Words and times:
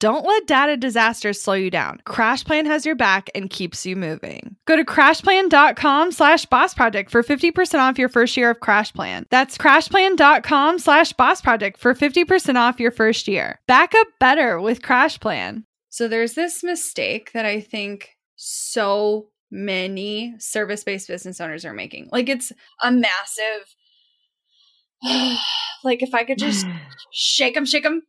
Don't 0.00 0.24
let 0.24 0.46
data 0.46 0.76
disasters 0.76 1.40
slow 1.40 1.54
you 1.54 1.70
down. 1.70 2.00
CrashPlan 2.06 2.66
has 2.66 2.86
your 2.86 2.94
back 2.94 3.30
and 3.34 3.50
keeps 3.50 3.84
you 3.84 3.96
moving. 3.96 4.54
Go 4.64 4.76
to 4.76 4.84
crashplan.com 4.84 6.12
slash 6.12 6.46
boss 6.46 6.72
project 6.72 7.10
for 7.10 7.24
50% 7.24 7.80
off 7.80 7.98
your 7.98 8.08
first 8.08 8.36
year 8.36 8.50
of 8.50 8.60
CrashPlan. 8.60 9.24
That's 9.30 9.58
crashplan.com 9.58 10.78
slash 10.78 11.12
boss 11.14 11.40
project 11.40 11.80
for 11.80 11.94
50% 11.94 12.54
off 12.54 12.78
your 12.78 12.92
first 12.92 13.26
year. 13.26 13.58
Back 13.66 13.92
up 13.96 14.06
better 14.20 14.60
with 14.60 14.82
CrashPlan. 14.82 15.64
So 15.88 16.06
there's 16.06 16.34
this 16.34 16.62
mistake 16.62 17.32
that 17.32 17.44
I 17.44 17.60
think 17.60 18.10
so 18.36 19.30
many 19.50 20.34
service-based 20.38 21.08
business 21.08 21.40
owners 21.40 21.64
are 21.64 21.72
making. 21.72 22.08
Like 22.12 22.28
it's 22.28 22.52
a 22.82 22.92
massive 22.92 23.74
like 25.84 26.02
if 26.02 26.14
I 26.14 26.24
could 26.24 26.38
just 26.38 26.66
shake 27.12 27.54
them, 27.54 27.64
shake 27.64 27.82
them, 27.82 28.02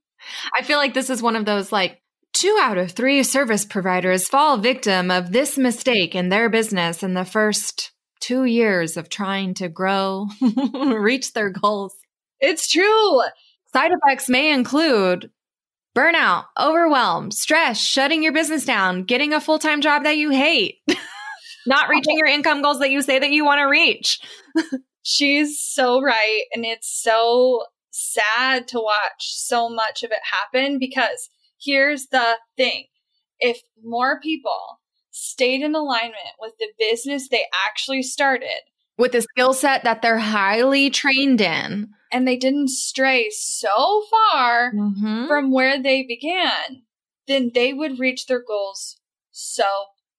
I 0.58 0.63
feel 0.63 0.77
like 0.77 0.94
this 0.94 1.09
is 1.09 1.22
one 1.22 1.35
of 1.35 1.45
those 1.45 1.72
like 1.72 2.02
two 2.33 2.58
out 2.61 2.77
of 2.77 2.91
three 2.91 3.23
service 3.23 3.66
providers 3.66 4.27
fall 4.27 4.58
victim 4.58 5.11
of 5.11 5.31
this 5.31 5.58
mistake 5.58 6.16
in 6.16 6.30
their 6.30 6.49
business 6.49 7.03
in 7.03 7.13
the 7.13 7.25
first 7.25 7.91
two 8.19 8.45
years 8.45 8.97
of 8.97 9.09
trying 9.09 9.53
to 9.55 9.69
grow, 9.69 10.27
reach 10.73 11.33
their 11.33 11.49
goals. 11.49 11.95
It's 12.39 12.69
true. 12.69 13.21
Side 13.73 13.91
effects 13.91 14.30
may 14.30 14.52
include 14.52 15.31
burnout, 15.95 16.45
overwhelm, 16.59 17.31
stress, 17.31 17.80
shutting 17.80 18.23
your 18.23 18.33
business 18.33 18.66
down, 18.66 19.03
getting 19.03 19.33
a 19.33 19.41
full 19.41 19.59
time 19.59 19.81
job 19.81 20.03
that 20.03 20.17
you 20.17 20.30
hate, 20.30 20.77
not 21.67 21.89
reaching 21.89 22.17
your 22.17 22.27
income 22.27 22.61
goals 22.61 22.80
that 22.80 22.91
you 22.91 23.02
say 23.02 23.19
that 23.19 23.31
you 23.31 23.45
want 23.45 23.59
to 23.59 23.66
reach. 23.66 24.19
She's 25.03 25.59
so 25.59 26.02
right. 26.02 26.43
And 26.53 26.66
it's 26.66 26.88
so 26.88 27.64
sad 28.13 28.67
to 28.69 28.79
watch 28.79 29.19
so 29.19 29.69
much 29.69 30.03
of 30.03 30.11
it 30.11 30.19
happen 30.23 30.79
because 30.79 31.29
here's 31.61 32.07
the 32.07 32.38
thing. 32.57 32.85
If 33.39 33.61
more 33.83 34.19
people 34.19 34.79
stayed 35.11 35.61
in 35.61 35.75
alignment 35.75 36.35
with 36.39 36.53
the 36.59 36.67
business 36.77 37.30
they 37.30 37.45
actually 37.67 38.03
started 38.03 38.61
with 38.97 39.11
the 39.13 39.21
skill 39.21 39.53
set 39.53 39.83
that 39.83 40.02
they're 40.02 40.19
highly 40.19 40.89
trained 40.89 41.41
in. 41.41 41.89
and 42.11 42.27
they 42.27 42.35
didn't 42.35 42.69
stray 42.69 43.30
so 43.31 44.03
far 44.11 44.71
mm-hmm. 44.73 45.27
from 45.27 45.52
where 45.52 45.81
they 45.81 46.03
began 46.03 46.83
then 47.27 47.52
they 47.53 47.73
would 47.73 47.99
reach 47.99 48.25
their 48.25 48.43
goals 48.43 48.99
so 49.30 49.67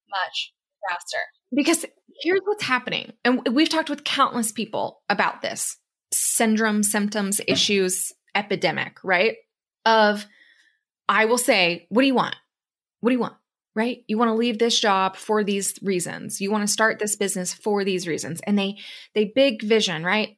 much 0.08 0.52
faster. 0.88 1.18
Because 1.52 1.84
here's 2.22 2.40
what's 2.44 2.62
happening 2.62 3.12
and 3.24 3.46
we've 3.52 3.68
talked 3.68 3.90
with 3.90 4.04
countless 4.04 4.52
people 4.52 5.02
about 5.08 5.42
this 5.42 5.76
syndrome, 6.12 6.82
symptoms, 6.82 7.40
issues 7.46 8.12
epidemic, 8.34 8.98
right? 9.02 9.36
Of, 9.84 10.26
I 11.08 11.24
will 11.24 11.38
say, 11.38 11.86
what 11.88 12.02
do 12.02 12.06
you 12.06 12.14
want? 12.14 12.36
What 13.00 13.10
do 13.10 13.14
you 13.14 13.20
want? 13.20 13.34
Right? 13.74 14.04
You 14.08 14.18
want 14.18 14.30
to 14.30 14.34
leave 14.34 14.58
this 14.58 14.78
job 14.78 15.16
for 15.16 15.44
these 15.44 15.78
reasons. 15.82 16.40
You 16.40 16.50
want 16.50 16.66
to 16.66 16.72
start 16.72 16.98
this 16.98 17.16
business 17.16 17.54
for 17.54 17.84
these 17.84 18.06
reasons. 18.08 18.40
And 18.46 18.58
they, 18.58 18.78
they 19.14 19.32
big 19.34 19.62
vision, 19.62 20.04
right? 20.04 20.36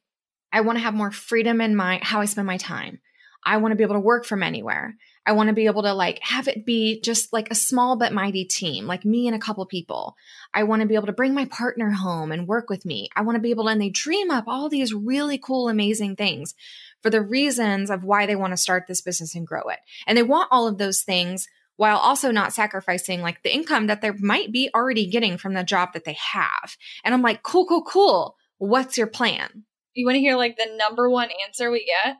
I 0.51 0.61
want 0.61 0.77
to 0.77 0.83
have 0.83 0.93
more 0.93 1.11
freedom 1.11 1.59
in 1.59 1.75
my, 1.75 1.99
how 2.03 2.21
I 2.21 2.25
spend 2.25 2.45
my 2.45 2.57
time. 2.57 2.99
I 3.43 3.57
want 3.57 3.71
to 3.71 3.75
be 3.75 3.83
able 3.83 3.95
to 3.95 3.99
work 3.99 4.25
from 4.25 4.43
anywhere. 4.43 4.95
I 5.25 5.31
want 5.31 5.47
to 5.47 5.53
be 5.53 5.67
able 5.67 5.83
to 5.83 5.93
like 5.93 6.19
have 6.21 6.47
it 6.47 6.65
be 6.65 6.99
just 7.01 7.31
like 7.31 7.49
a 7.49 7.55
small 7.55 7.95
but 7.95 8.13
mighty 8.13 8.43
team, 8.45 8.87
like 8.87 9.05
me 9.05 9.27
and 9.27 9.35
a 9.35 9.39
couple 9.39 9.65
people. 9.65 10.15
I 10.53 10.63
want 10.63 10.81
to 10.81 10.87
be 10.87 10.95
able 10.95 11.07
to 11.07 11.13
bring 11.13 11.33
my 11.33 11.45
partner 11.45 11.91
home 11.91 12.31
and 12.31 12.47
work 12.47 12.69
with 12.69 12.85
me. 12.85 13.09
I 13.15 13.21
want 13.21 13.35
to 13.35 13.41
be 13.41 13.51
able 13.51 13.65
to, 13.65 13.69
and 13.69 13.81
they 13.81 13.89
dream 13.89 14.31
up 14.31 14.45
all 14.47 14.69
these 14.69 14.93
really 14.93 15.37
cool, 15.37 15.69
amazing 15.69 16.15
things 16.15 16.53
for 17.01 17.09
the 17.09 17.21
reasons 17.21 17.89
of 17.89 18.03
why 18.03 18.25
they 18.25 18.35
want 18.35 18.51
to 18.51 18.57
start 18.57 18.85
this 18.87 19.01
business 19.01 19.35
and 19.35 19.47
grow 19.47 19.63
it. 19.69 19.79
And 20.07 20.17
they 20.17 20.23
want 20.23 20.49
all 20.51 20.67
of 20.67 20.77
those 20.77 21.01
things 21.01 21.47
while 21.75 21.97
also 21.97 22.31
not 22.31 22.53
sacrificing 22.53 23.21
like 23.21 23.43
the 23.43 23.53
income 23.53 23.87
that 23.87 24.01
they 24.01 24.11
might 24.11 24.51
be 24.51 24.69
already 24.75 25.07
getting 25.07 25.37
from 25.37 25.53
the 25.53 25.63
job 25.63 25.93
that 25.93 26.05
they 26.05 26.17
have. 26.33 26.77
And 27.03 27.13
I'm 27.13 27.21
like, 27.21 27.43
cool, 27.43 27.65
cool, 27.65 27.83
cool. 27.83 28.35
What's 28.57 28.97
your 28.97 29.07
plan? 29.07 29.63
You 29.93 30.05
want 30.05 30.15
to 30.15 30.21
hear 30.21 30.35
like 30.35 30.57
the 30.57 30.75
number 30.77 31.09
one 31.09 31.29
answer 31.45 31.71
we 31.71 31.85
get? 31.85 32.17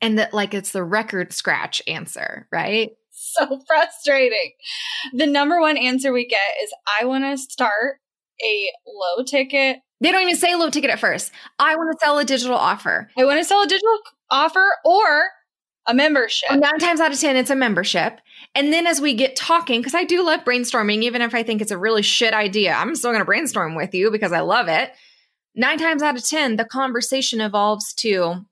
And 0.00 0.18
that 0.18 0.34
like 0.34 0.54
it's 0.54 0.72
the 0.72 0.84
record 0.84 1.32
scratch 1.32 1.82
answer, 1.86 2.48
right? 2.52 2.90
So 3.16 3.60
frustrating. 3.66 4.52
The 5.12 5.26
number 5.26 5.60
one 5.60 5.76
answer 5.76 6.12
we 6.12 6.26
get 6.26 6.38
is 6.62 6.72
I 7.00 7.04
want 7.04 7.24
to 7.24 7.38
start 7.38 7.98
a 8.42 8.70
low 8.86 9.24
ticket. 9.24 9.78
They 10.00 10.12
don't 10.12 10.22
even 10.22 10.36
say 10.36 10.54
low 10.54 10.70
ticket 10.70 10.90
at 10.90 11.00
first. 11.00 11.32
I 11.58 11.74
want 11.76 11.92
to 11.92 12.04
sell 12.04 12.18
a 12.18 12.24
digital 12.24 12.56
offer. 12.56 13.08
I 13.16 13.24
want 13.24 13.38
to 13.38 13.44
sell 13.44 13.62
a 13.62 13.66
digital 13.66 13.98
offer 14.30 14.76
or 14.84 15.30
a 15.86 15.94
membership. 15.94 16.50
Nine 16.50 16.78
times 16.78 17.00
out 17.00 17.12
of 17.12 17.20
10, 17.20 17.36
it's 17.36 17.50
a 17.50 17.56
membership. 17.56 18.20
And 18.54 18.72
then 18.72 18.86
as 18.86 19.00
we 19.00 19.14
get 19.14 19.36
talking, 19.36 19.80
because 19.80 19.94
I 19.94 20.04
do 20.04 20.24
love 20.24 20.44
brainstorming, 20.44 21.02
even 21.02 21.22
if 21.22 21.34
I 21.34 21.42
think 21.42 21.60
it's 21.60 21.70
a 21.70 21.78
really 21.78 22.02
shit 22.02 22.34
idea, 22.34 22.72
I'm 22.72 22.94
still 22.94 23.10
going 23.10 23.20
to 23.20 23.26
brainstorm 23.26 23.74
with 23.74 23.94
you 23.94 24.10
because 24.10 24.32
I 24.32 24.40
love 24.40 24.68
it. 24.68 24.92
Nine 25.54 25.78
times 25.78 26.02
out 26.02 26.16
of 26.16 26.26
10, 26.26 26.56
the 26.56 26.64
conversation 26.64 27.40
evolves 27.40 27.92
to 27.94 28.44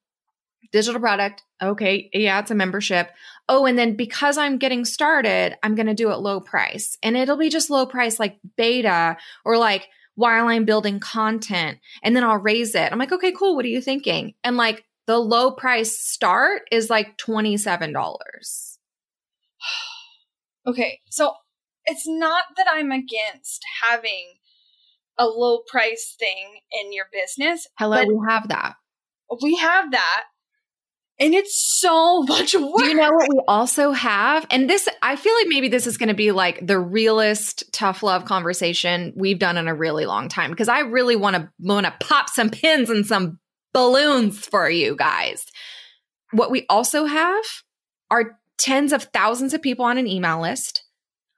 digital 0.70 1.00
product. 1.00 1.42
Okay. 1.62 2.10
Yeah, 2.12 2.40
it's 2.40 2.50
a 2.50 2.54
membership. 2.54 3.10
Oh, 3.48 3.66
and 3.66 3.78
then 3.78 3.96
because 3.96 4.38
I'm 4.38 4.58
getting 4.58 4.84
started, 4.84 5.56
I'm 5.62 5.74
going 5.74 5.86
to 5.86 5.94
do 5.94 6.10
it 6.10 6.16
low 6.16 6.40
price. 6.40 6.96
And 7.02 7.16
it'll 7.16 7.36
be 7.36 7.50
just 7.50 7.70
low 7.70 7.86
price, 7.86 8.20
like 8.20 8.38
beta 8.56 9.16
or 9.44 9.58
like 9.58 9.88
while 10.14 10.48
I'm 10.48 10.64
building 10.64 11.00
content. 11.00 11.78
And 12.02 12.14
then 12.14 12.24
I'll 12.24 12.38
raise 12.38 12.74
it. 12.74 12.92
I'm 12.92 12.98
like, 12.98 13.12
okay, 13.12 13.32
cool. 13.32 13.56
What 13.56 13.64
are 13.64 13.68
you 13.68 13.80
thinking? 13.80 14.34
And 14.44 14.56
like 14.56 14.84
the 15.06 15.18
low 15.18 15.52
price 15.52 15.98
start 15.98 16.62
is 16.70 16.90
like 16.90 17.16
$27. 17.18 17.92
okay. 20.66 21.00
So 21.10 21.34
it's 21.84 22.06
not 22.06 22.44
that 22.56 22.66
I'm 22.70 22.92
against 22.92 23.62
having 23.82 24.34
a 25.18 25.26
low 25.26 25.60
price 25.66 26.14
thing 26.18 26.60
in 26.72 26.92
your 26.92 27.06
business. 27.12 27.66
Hello, 27.78 28.02
we 28.06 28.18
have 28.28 28.48
that. 28.48 28.74
We 29.42 29.56
have 29.56 29.90
that 29.92 30.24
and 31.22 31.34
it's 31.34 31.78
so 31.78 32.22
much 32.28 32.54
work. 32.54 32.78
Do 32.78 32.84
you 32.84 32.94
know 32.94 33.10
what 33.10 33.28
we 33.28 33.40
also 33.46 33.92
have? 33.92 34.46
And 34.50 34.68
this, 34.68 34.88
I 35.00 35.16
feel 35.16 35.34
like 35.34 35.46
maybe 35.48 35.68
this 35.68 35.86
is 35.86 35.96
going 35.96 36.08
to 36.08 36.14
be 36.14 36.32
like 36.32 36.66
the 36.66 36.78
realest 36.78 37.72
tough 37.72 38.02
love 38.02 38.24
conversation 38.24 39.12
we've 39.16 39.38
done 39.38 39.56
in 39.56 39.68
a 39.68 39.74
really 39.74 40.04
long 40.04 40.28
time 40.28 40.50
because 40.50 40.68
I 40.68 40.80
really 40.80 41.16
want 41.16 41.36
to 41.36 41.48
want 41.60 41.86
to 41.86 41.94
pop 42.00 42.28
some 42.28 42.50
pins 42.50 42.90
and 42.90 43.06
some 43.06 43.38
balloons 43.72 44.44
for 44.46 44.68
you 44.68 44.96
guys. 44.96 45.46
What 46.32 46.50
we 46.50 46.66
also 46.68 47.04
have 47.04 47.44
are 48.10 48.38
tens 48.58 48.92
of 48.92 49.04
thousands 49.04 49.54
of 49.54 49.62
people 49.62 49.84
on 49.84 49.98
an 49.98 50.08
email 50.08 50.40
list 50.40 50.82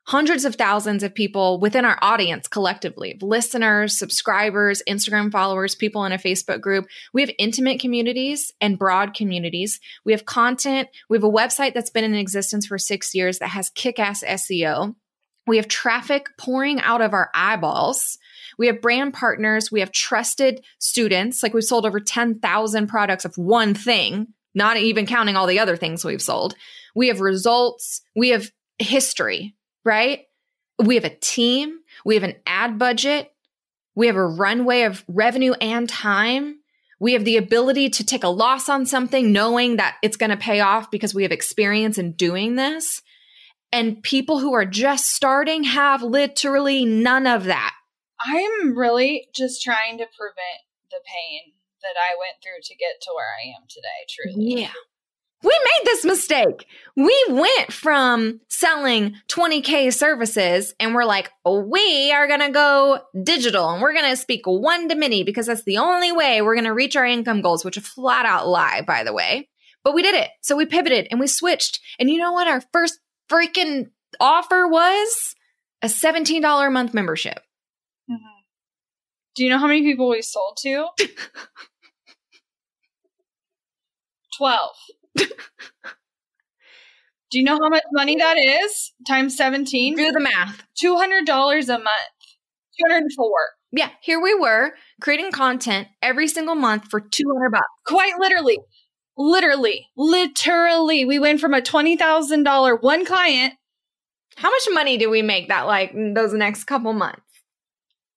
hundreds 0.06 0.44
of 0.44 0.54
thousands 0.54 1.02
of 1.02 1.14
people 1.14 1.58
within 1.58 1.84
our 1.84 1.98
audience 2.02 2.46
collectively 2.46 3.18
listeners, 3.22 3.98
subscribers, 3.98 4.82
Instagram 4.88 5.30
followers, 5.32 5.74
people 5.74 6.04
in 6.04 6.12
a 6.12 6.18
Facebook 6.18 6.60
group. 6.60 6.86
We 7.12 7.22
have 7.22 7.30
intimate 7.38 7.80
communities 7.80 8.52
and 8.60 8.78
broad 8.78 9.14
communities. 9.14 9.80
We 10.04 10.12
have 10.12 10.26
content. 10.26 10.88
We 11.08 11.16
have 11.16 11.24
a 11.24 11.30
website 11.30 11.74
that's 11.74 11.90
been 11.90 12.04
in 12.04 12.14
existence 12.14 12.66
for 12.66 12.78
six 12.78 13.14
years 13.14 13.38
that 13.38 13.48
has 13.48 13.70
kick 13.70 13.98
ass 13.98 14.22
SEO. 14.22 14.94
We 15.46 15.56
have 15.56 15.68
traffic 15.68 16.28
pouring 16.38 16.80
out 16.80 17.02
of 17.02 17.12
our 17.12 17.30
eyeballs. 17.34 18.18
We 18.58 18.66
have 18.68 18.80
brand 18.80 19.14
partners. 19.14 19.70
We 19.70 19.80
have 19.80 19.92
trusted 19.92 20.64
students. 20.78 21.42
Like 21.42 21.52
we've 21.52 21.64
sold 21.64 21.86
over 21.86 22.00
10,000 22.00 22.86
products 22.86 23.24
of 23.24 23.36
one 23.36 23.74
thing, 23.74 24.28
not 24.54 24.76
even 24.76 25.06
counting 25.06 25.36
all 25.36 25.46
the 25.46 25.58
other 25.58 25.76
things 25.76 26.04
we've 26.04 26.22
sold. 26.22 26.54
We 26.94 27.08
have 27.08 27.20
results. 27.20 28.00
We 28.14 28.30
have 28.30 28.50
history 28.78 29.54
right? 29.84 30.26
We 30.82 30.96
have 30.96 31.04
a 31.04 31.14
team, 31.14 31.80
we 32.04 32.14
have 32.14 32.24
an 32.24 32.36
ad 32.46 32.78
budget, 32.78 33.32
we 33.94 34.06
have 34.08 34.16
a 34.16 34.26
runway 34.26 34.82
of 34.82 35.04
revenue 35.06 35.52
and 35.60 35.88
time. 35.88 36.58
We 37.00 37.12
have 37.12 37.24
the 37.24 37.36
ability 37.36 37.90
to 37.90 38.04
take 38.04 38.24
a 38.24 38.28
loss 38.28 38.68
on 38.68 38.86
something 38.86 39.32
knowing 39.32 39.76
that 39.76 39.96
it's 40.02 40.16
going 40.16 40.30
to 40.30 40.36
pay 40.36 40.60
off 40.60 40.90
because 40.90 41.14
we 41.14 41.22
have 41.22 41.32
experience 41.32 41.98
in 41.98 42.12
doing 42.12 42.56
this. 42.56 43.02
And 43.72 44.02
people 44.02 44.38
who 44.38 44.54
are 44.54 44.64
just 44.64 45.10
starting 45.10 45.64
have 45.64 46.02
literally 46.02 46.84
none 46.84 47.26
of 47.26 47.44
that. 47.44 47.74
I'm 48.24 48.78
really 48.78 49.28
just 49.34 49.62
trying 49.62 49.98
to 49.98 50.06
prevent 50.16 50.62
the 50.90 51.00
pain 51.04 51.54
that 51.82 51.94
I 51.98 52.14
went 52.18 52.42
through 52.42 52.62
to 52.62 52.74
get 52.76 53.00
to 53.02 53.10
where 53.14 53.26
I 53.26 53.48
am 53.56 53.66
today, 53.68 54.06
truly. 54.08 54.62
Yeah. 54.62 54.72
We 55.44 55.50
made 55.50 55.84
this 55.84 56.06
mistake. 56.06 56.66
We 56.96 57.22
went 57.28 57.70
from 57.70 58.40
selling 58.48 59.16
20K 59.28 59.92
services 59.92 60.74
and 60.80 60.94
we're 60.94 61.04
like, 61.04 61.30
we 61.44 62.10
are 62.12 62.26
going 62.26 62.40
to 62.40 62.48
go 62.48 63.00
digital 63.22 63.68
and 63.68 63.82
we're 63.82 63.92
going 63.92 64.10
to 64.10 64.16
speak 64.16 64.46
one 64.46 64.88
to 64.88 64.94
many 64.94 65.22
because 65.22 65.44
that's 65.46 65.64
the 65.64 65.76
only 65.76 66.12
way 66.12 66.40
we're 66.40 66.54
going 66.54 66.64
to 66.64 66.72
reach 66.72 66.96
our 66.96 67.04
income 67.04 67.42
goals, 67.42 67.62
which 67.62 67.76
are 67.76 67.82
flat 67.82 68.24
out 68.24 68.48
lie, 68.48 68.80
by 68.80 69.04
the 69.04 69.12
way. 69.12 69.50
But 69.82 69.94
we 69.94 70.00
did 70.00 70.14
it. 70.14 70.30
So 70.40 70.56
we 70.56 70.64
pivoted 70.64 71.08
and 71.10 71.20
we 71.20 71.26
switched. 71.26 71.78
And 71.98 72.08
you 72.08 72.16
know 72.16 72.32
what? 72.32 72.48
Our 72.48 72.62
first 72.72 72.98
freaking 73.30 73.90
offer 74.18 74.66
was 74.66 75.34
a 75.82 75.88
$17 75.88 76.66
a 76.66 76.70
month 76.70 76.94
membership. 76.94 77.40
Mm-hmm. 78.10 78.40
Do 79.36 79.44
you 79.44 79.50
know 79.50 79.58
how 79.58 79.66
many 79.66 79.82
people 79.82 80.08
we 80.08 80.22
sold 80.22 80.56
to? 80.62 80.86
12. 84.38 84.70
Do 87.30 87.38
you 87.38 87.44
know 87.44 87.58
how 87.60 87.68
much 87.68 87.82
money 87.92 88.16
that 88.16 88.36
is? 88.38 88.92
Times 89.06 89.36
17? 89.36 89.96
Do 89.96 90.12
the 90.12 90.20
math. 90.20 90.62
$200 90.82 91.68
a 91.68 91.72
month. 91.72 91.88
204. 92.78 93.28
Yeah, 93.72 93.90
here 94.00 94.20
we 94.20 94.34
were 94.34 94.72
creating 95.00 95.32
content 95.32 95.88
every 96.00 96.28
single 96.28 96.54
month 96.54 96.88
for 96.90 97.00
200 97.00 97.50
bucks. 97.50 97.64
Quite 97.86 98.18
literally. 98.20 98.58
Literally. 99.16 99.88
Literally. 99.96 101.04
We 101.04 101.18
went 101.18 101.40
from 101.40 101.54
a 101.54 101.60
$20,000 101.60 102.82
one 102.82 103.04
client. 103.04 103.54
How 104.36 104.50
much 104.50 104.68
money 104.72 104.96
do 104.96 105.10
we 105.10 105.22
make 105.22 105.48
that 105.48 105.62
like 105.66 105.92
those 105.94 106.32
next 106.32 106.64
couple 106.64 106.92
months? 106.92 107.23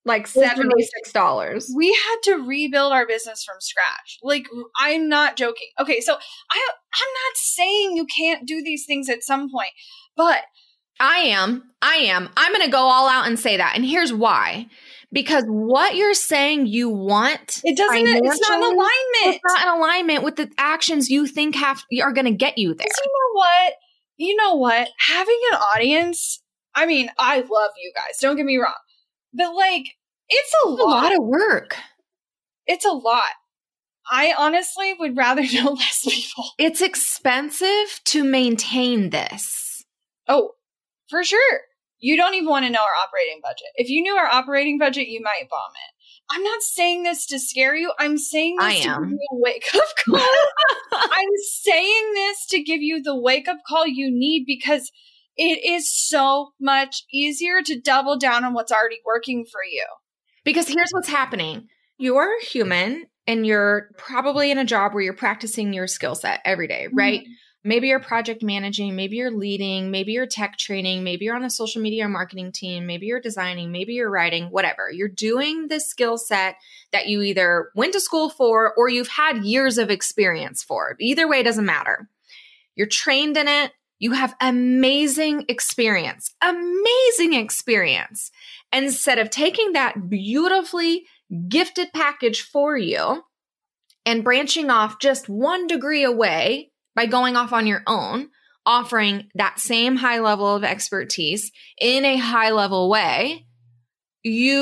Like 0.07 0.27
$76. 0.27 1.65
We 1.75 1.87
had 1.87 2.17
to 2.23 2.35
rebuild 2.37 2.93
our 2.93 3.05
business 3.05 3.43
from 3.43 3.57
scratch. 3.59 4.19
Like 4.23 4.47
I'm 4.79 5.07
not 5.09 5.37
joking. 5.37 5.67
Okay, 5.79 5.99
so 5.99 6.13
I 6.13 6.69
I'm 6.93 7.13
not 7.25 7.35
saying 7.35 7.95
you 7.95 8.05
can't 8.05 8.47
do 8.47 8.63
these 8.63 8.85
things 8.85 9.09
at 9.09 9.23
some 9.23 9.51
point, 9.51 9.71
but 10.15 10.43
I 10.99 11.17
am. 11.17 11.63
I 11.81 11.95
am. 11.95 12.29
I'm 12.35 12.51
going 12.51 12.65
to 12.65 12.71
go 12.71 12.79
all 12.79 13.07
out 13.07 13.27
and 13.27 13.39
say 13.39 13.57
that. 13.57 13.73
And 13.75 13.85
here's 13.85 14.11
why. 14.11 14.67
Because 15.11 15.45
what 15.47 15.95
you're 15.95 16.13
saying 16.13 16.67
you 16.67 16.89
want, 16.89 17.61
it 17.63 17.77
doesn't. 17.77 17.97
It's 17.97 18.49
not 18.49 18.57
in 18.57 18.63
alignment. 18.63 18.91
It's 19.23 19.43
not 19.45 19.61
in 19.61 19.67
alignment 19.69 20.23
with 20.23 20.35
the 20.35 20.51
actions 20.57 21.09
you 21.09 21.27
think 21.27 21.55
have 21.55 21.83
are 22.01 22.11
going 22.11 22.25
to 22.25 22.31
get 22.31 22.57
you 22.57 22.73
there. 22.73 22.87
You 22.87 23.05
know 23.05 23.33
what? 23.33 23.73
You 24.17 24.35
know 24.35 24.55
what? 24.55 24.89
Having 24.97 25.39
an 25.51 25.59
audience. 25.75 26.41
I 26.75 26.85
mean, 26.85 27.09
I 27.17 27.37
love 27.37 27.71
you 27.81 27.91
guys. 27.95 28.17
Don't 28.19 28.35
get 28.35 28.45
me 28.45 28.57
wrong, 28.57 28.73
but 29.37 29.55
like 29.55 29.85
it's 30.29 30.53
a, 30.65 30.69
lot. 30.69 30.79
a 30.79 30.85
lot 30.85 31.11
of 31.13 31.23
work. 31.23 31.77
It's 32.65 32.85
a 32.85 32.91
lot. 32.91 33.29
I 34.09 34.33
honestly 34.37 34.93
would 34.99 35.17
rather 35.17 35.41
know 35.53 35.71
less 35.71 36.01
people. 36.03 36.45
It's 36.57 36.81
expensive 36.81 38.01
to 38.05 38.23
maintain 38.23 39.09
this. 39.09 39.83
Oh, 40.27 40.51
for 41.09 41.23
sure. 41.23 41.61
You 41.99 42.15
don't 42.15 42.35
even 42.35 42.49
want 42.49 42.65
to 42.65 42.71
know 42.71 42.79
our 42.81 43.07
operating 43.07 43.39
budget. 43.41 43.67
If 43.75 43.89
you 43.89 44.03
knew 44.03 44.15
our 44.15 44.27
operating 44.27 44.77
budget, 44.77 45.07
you 45.07 45.21
might 45.21 45.47
vomit. 45.49 45.97
I'm 46.29 46.43
not 46.43 46.61
saying 46.61 47.03
this 47.03 47.25
to 47.27 47.39
scare 47.39 47.75
you. 47.75 47.91
I'm 47.97 48.17
saying 48.17 48.57
this 48.59 48.65
I 48.65 48.73
to 48.73 48.99
give 48.99 49.09
you 49.09 49.19
a 49.31 49.39
wake 49.39 49.65
up 49.73 49.95
call. 50.05 50.19
I'm 50.91 51.29
saying 51.63 52.13
this 52.13 52.45
to 52.47 52.61
give 52.61 52.81
you 52.81 53.01
the 53.01 53.19
wake 53.19 53.47
up 53.47 53.57
call 53.67 53.87
you 53.87 54.11
need 54.11 54.43
because 54.45 54.91
it 55.37 55.63
is 55.63 55.91
so 55.91 56.53
much 56.59 57.03
easier 57.13 57.61
to 57.61 57.79
double 57.79 58.17
down 58.17 58.43
on 58.43 58.53
what's 58.53 58.71
already 58.71 58.99
working 59.05 59.45
for 59.45 59.61
you. 59.63 59.85
Because 60.43 60.67
here's 60.67 60.91
what's 60.91 61.09
happening 61.09 61.67
you're 61.99 62.39
human 62.41 63.05
and 63.25 63.45
you're 63.45 63.89
probably 63.97 64.51
in 64.51 64.57
a 64.57 64.65
job 64.65 64.93
where 64.93 65.03
you're 65.03 65.13
practicing 65.13 65.73
your 65.73 65.87
skill 65.87 66.15
set 66.15 66.41
every 66.45 66.67
day, 66.67 66.87
right? 66.93 67.21
Mm-hmm. 67.21 67.31
Maybe 67.63 67.87
you're 67.89 67.99
project 67.99 68.43
managing, 68.43 68.95
maybe 68.95 69.17
you're 69.17 69.31
leading, 69.31 69.91
maybe 69.91 70.13
you're 70.13 70.27
tech 70.27 70.57
training, 70.57 71.03
maybe 71.03 71.25
you're 71.25 71.35
on 71.35 71.43
a 71.43 71.49
social 71.49 71.81
media 71.81 72.07
marketing 72.07 72.53
team, 72.53 72.85
maybe 72.85 73.07
you're 73.07 73.19
designing, 73.19 73.73
maybe 73.73 73.93
you're 73.93 74.09
writing, 74.09 74.45
whatever. 74.45 74.89
You're 74.89 75.09
doing 75.09 75.67
the 75.67 75.81
skill 75.81 76.17
set 76.17 76.55
that 76.93 77.07
you 77.07 77.21
either 77.23 77.71
went 77.75 77.91
to 77.93 77.99
school 77.99 78.29
for 78.29 78.73
or 78.77 78.87
you've 78.87 79.09
had 79.09 79.43
years 79.43 79.77
of 79.77 79.89
experience 79.89 80.63
for. 80.63 80.95
Either 81.01 81.27
way, 81.27 81.43
doesn't 81.43 81.65
matter. 81.65 82.07
You're 82.75 82.87
trained 82.87 83.35
in 83.35 83.49
it. 83.49 83.73
You 83.99 84.11
have 84.11 84.35
amazing 84.39 85.45
experience, 85.47 86.33
amazing 86.41 87.33
experience. 87.33 88.31
Instead 88.71 89.17
of 89.17 89.29
taking 89.29 89.73
that 89.73 90.09
beautifully 90.09 91.05
gifted 91.47 91.91
package 91.93 92.41
for 92.41 92.77
you 92.77 93.23
and 94.05 94.23
branching 94.23 94.69
off 94.69 94.99
just 94.99 95.27
one 95.27 95.67
degree 95.67 96.03
away 96.03 96.71
by 96.95 97.05
going 97.05 97.35
off 97.35 97.53
on 97.53 97.67
your 97.67 97.83
own, 97.87 98.29
offering 98.65 99.29
that 99.35 99.59
same 99.59 99.95
high 99.95 100.19
level 100.19 100.55
of 100.55 100.63
expertise 100.63 101.51
in 101.79 102.05
a 102.05 102.17
high 102.17 102.51
level 102.51 102.89
way, 102.89 103.45
you 104.23 104.61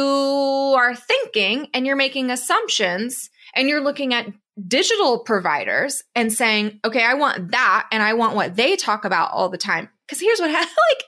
are 0.77 0.95
thinking 0.95 1.67
and 1.73 1.85
you're 1.85 1.95
making 1.95 2.29
assumptions 2.29 3.29
and 3.55 3.67
you're 3.67 3.83
looking 3.83 4.13
at 4.13 4.27
digital 4.67 5.19
providers 5.19 6.03
and 6.13 6.31
saying, 6.31 6.79
okay, 6.85 7.03
I 7.03 7.13
want 7.15 7.51
that 7.51 7.87
and 7.91 8.01
I 8.01 8.13
want 8.13 8.35
what 8.35 8.55
they 8.55 8.75
talk 8.75 9.05
about 9.05 9.31
all 9.31 9.49
the 9.49 9.57
time. 9.57 9.89
Because 10.05 10.21
here's 10.21 10.39
what 10.39 10.51
like 10.53 11.03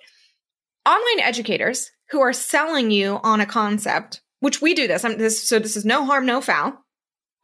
online 0.85 1.25
educators 1.25 1.91
who 2.09 2.21
are 2.21 2.33
selling 2.33 2.91
you 2.91 3.19
on 3.23 3.41
a 3.41 3.45
concept, 3.45 4.21
which 4.39 4.61
we 4.61 4.73
do 4.73 4.88
this, 4.88 5.03
I'm, 5.03 5.17
this 5.17 5.47
so 5.47 5.59
this 5.59 5.75
is 5.75 5.85
no 5.85 6.05
harm, 6.05 6.25
no 6.25 6.41
foul, 6.41 6.73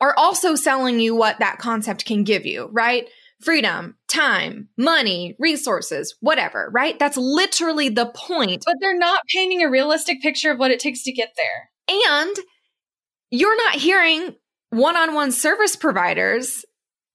are 0.01 0.15
also 0.17 0.55
selling 0.55 1.00
you 1.00 1.15
what 1.15 1.39
that 1.39 1.59
concept 1.59 2.05
can 2.05 2.23
give 2.23 2.45
you, 2.45 2.69
right? 2.71 3.07
Freedom, 3.41 3.95
time, 4.07 4.69
money, 4.77 5.35
resources, 5.39 6.15
whatever, 6.21 6.69
right? 6.73 6.97
That's 7.00 7.17
literally 7.17 7.89
the 7.89 8.11
point. 8.15 8.63
But 8.65 8.75
they're 8.79 8.97
not 8.97 9.23
painting 9.27 9.63
a 9.63 9.69
realistic 9.69 10.21
picture 10.21 10.51
of 10.51 10.59
what 10.59 10.71
it 10.71 10.79
takes 10.79 11.03
to 11.03 11.11
get 11.11 11.33
there. 11.38 11.97
And 11.97 12.35
you're 13.31 13.57
not 13.57 13.75
hearing 13.75 14.35
one 14.74 14.98
on 14.98 15.14
one 15.14 15.31
service 15.31 15.75
providers 15.75 16.66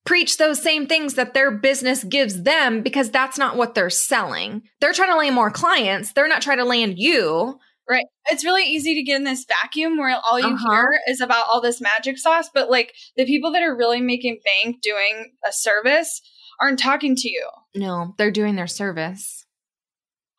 preach 0.05 0.37
those 0.37 0.61
same 0.61 0.87
things 0.87 1.15
that 1.15 1.33
their 1.33 1.51
business 1.51 2.03
gives 2.03 2.43
them 2.43 2.81
because 2.81 3.11
that's 3.11 3.37
not 3.37 3.57
what 3.57 3.75
they're 3.75 3.89
selling. 3.89 4.63
They're 4.81 4.93
trying 4.93 5.11
to 5.11 5.17
land 5.17 5.35
more 5.35 5.51
clients, 5.51 6.13
they're 6.13 6.27
not 6.27 6.41
trying 6.41 6.57
to 6.57 6.65
land 6.65 6.95
you. 6.97 7.59
Right. 7.89 8.05
It's 8.29 8.45
really 8.45 8.65
easy 8.65 8.93
to 8.93 9.03
get 9.03 9.15
in 9.15 9.23
this 9.23 9.45
vacuum 9.63 9.97
where 9.97 10.15
all 10.23 10.39
you 10.39 10.45
uh-huh. 10.45 10.71
hear 10.71 10.89
is 11.07 11.21
about 11.21 11.45
all 11.49 11.59
this 11.59 11.81
magic 11.81 12.19
sauce, 12.19 12.47
but 12.53 12.69
like 12.69 12.93
the 13.17 13.25
people 13.25 13.51
that 13.53 13.63
are 13.63 13.75
really 13.75 13.99
making 13.99 14.39
bank 14.45 14.81
doing 14.83 15.31
a 15.47 15.51
service 15.51 16.21
aren't 16.61 16.77
talking 16.77 17.15
to 17.15 17.29
you. 17.29 17.49
No, 17.75 18.13
they're 18.17 18.29
doing 18.29 18.55
their 18.55 18.67
service. 18.67 19.45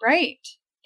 Right. 0.00 0.39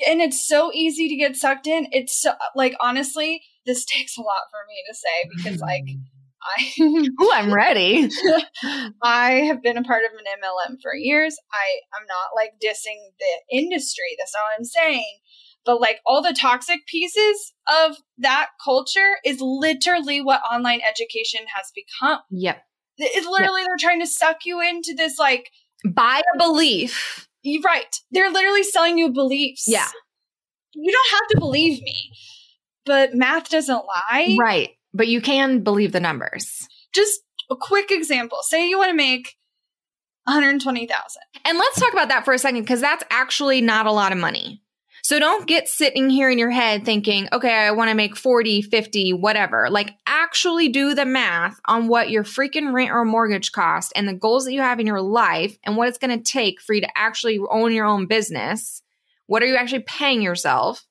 And 0.08 0.20
it's 0.22 0.46
so 0.46 0.72
easy 0.72 1.08
to 1.08 1.16
get 1.16 1.36
sucked 1.36 1.66
in. 1.66 1.86
It's 1.92 2.20
so, 2.20 2.32
like 2.54 2.74
honestly, 2.80 3.42
this 3.66 3.84
takes 3.94 4.16
a 4.16 4.22
lot 4.22 4.48
for 4.50 4.60
me 4.66 4.82
to 4.88 4.94
say 4.94 5.36
because 5.36 5.60
like 5.60 5.84
I 6.56 7.10
oh, 7.20 7.30
I'm 7.32 7.52
ready. 7.52 8.08
I 9.02 9.30
have 9.46 9.62
been 9.62 9.78
a 9.78 9.82
part 9.82 10.02
of 10.04 10.10
an 10.12 10.24
MLM 10.42 10.76
for 10.82 10.94
years. 10.94 11.36
I 11.52 11.98
I'm 11.98 12.06
not 12.06 12.36
like 12.36 12.52
dissing 12.62 12.98
the 13.18 13.56
industry. 13.56 14.16
That's 14.18 14.32
not 14.34 14.42
what 14.42 14.58
I'm 14.58 14.64
saying. 14.64 15.18
But 15.64 15.80
like 15.80 16.00
all 16.04 16.22
the 16.22 16.36
toxic 16.38 16.86
pieces 16.86 17.54
of 17.66 17.96
that 18.18 18.48
culture 18.62 19.16
is 19.24 19.40
literally 19.40 20.20
what 20.20 20.42
online 20.50 20.80
education 20.86 21.40
has 21.56 21.72
become. 21.74 22.20
Yep. 22.30 22.62
It's 22.98 23.26
literally 23.26 23.62
yep. 23.62 23.68
they're 23.68 23.88
trying 23.88 24.00
to 24.00 24.06
suck 24.06 24.44
you 24.44 24.60
into 24.60 24.94
this 24.94 25.18
like 25.18 25.50
buy 25.86 26.20
a 26.34 26.38
belief. 26.38 27.28
You're 27.42 27.62
right. 27.62 27.98
They're 28.10 28.30
literally 28.30 28.62
selling 28.62 28.98
you 28.98 29.10
beliefs. 29.10 29.64
Yeah. 29.66 29.88
You 30.74 30.92
don't 30.92 31.10
have 31.10 31.28
to 31.30 31.38
believe 31.38 31.80
me, 31.82 32.12
but 32.84 33.14
math 33.14 33.48
doesn't 33.48 33.84
lie. 33.86 34.36
Right 34.38 34.70
but 34.94 35.08
you 35.08 35.20
can 35.20 35.60
believe 35.62 35.92
the 35.92 36.00
numbers. 36.00 36.66
Just 36.94 37.20
a 37.50 37.56
quick 37.56 37.90
example. 37.90 38.38
Say 38.42 38.68
you 38.68 38.78
want 38.78 38.90
to 38.90 38.96
make 38.96 39.34
120,000. 40.24 40.90
And 41.44 41.58
let's 41.58 41.78
talk 41.78 41.92
about 41.92 42.08
that 42.08 42.24
for 42.24 42.32
a 42.32 42.38
second 42.38 42.60
because 42.60 42.80
that's 42.80 43.04
actually 43.10 43.60
not 43.60 43.86
a 43.86 43.92
lot 43.92 44.12
of 44.12 44.18
money. 44.18 44.62
So 45.02 45.18
don't 45.18 45.46
get 45.46 45.68
sitting 45.68 46.08
here 46.08 46.30
in 46.30 46.38
your 46.38 46.50
head 46.50 46.86
thinking, 46.86 47.28
okay, 47.30 47.52
I 47.52 47.72
want 47.72 47.90
to 47.90 47.94
make 47.94 48.16
40, 48.16 48.62
50, 48.62 49.12
whatever. 49.12 49.68
Like 49.68 49.90
actually 50.06 50.70
do 50.70 50.94
the 50.94 51.04
math 51.04 51.60
on 51.66 51.88
what 51.88 52.08
your 52.08 52.24
freaking 52.24 52.72
rent 52.72 52.90
or 52.90 53.04
mortgage 53.04 53.52
cost 53.52 53.92
and 53.94 54.08
the 54.08 54.14
goals 54.14 54.46
that 54.46 54.54
you 54.54 54.62
have 54.62 54.80
in 54.80 54.86
your 54.86 55.02
life 55.02 55.58
and 55.62 55.76
what 55.76 55.88
it's 55.88 55.98
going 55.98 56.16
to 56.16 56.24
take 56.24 56.58
for 56.58 56.72
you 56.72 56.80
to 56.80 56.98
actually 56.98 57.38
own 57.50 57.74
your 57.74 57.84
own 57.84 58.06
business. 58.06 58.82
What 59.26 59.42
are 59.42 59.46
you 59.46 59.56
actually 59.56 59.82
paying 59.82 60.22
yourself? 60.22 60.86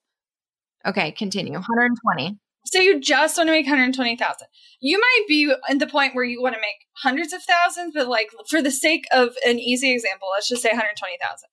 Okay, 0.86 1.10
continue. 1.10 1.54
120 1.54 2.38
say 2.64 2.84
you 2.84 3.00
just 3.00 3.36
want 3.36 3.48
to 3.48 3.52
make 3.52 3.66
120,000. 3.66 4.46
You 4.80 4.98
might 5.00 5.24
be 5.28 5.52
at 5.68 5.78
the 5.78 5.86
point 5.86 6.14
where 6.14 6.24
you 6.24 6.40
want 6.42 6.54
to 6.54 6.60
make 6.60 6.86
hundreds 7.02 7.32
of 7.32 7.42
thousands, 7.42 7.92
but 7.94 8.08
like 8.08 8.28
for 8.48 8.62
the 8.62 8.70
sake 8.70 9.04
of 9.12 9.30
an 9.46 9.58
easy 9.58 9.92
example, 9.92 10.28
let's 10.34 10.48
just 10.48 10.62
say 10.62 10.70
120,000. 10.70 11.48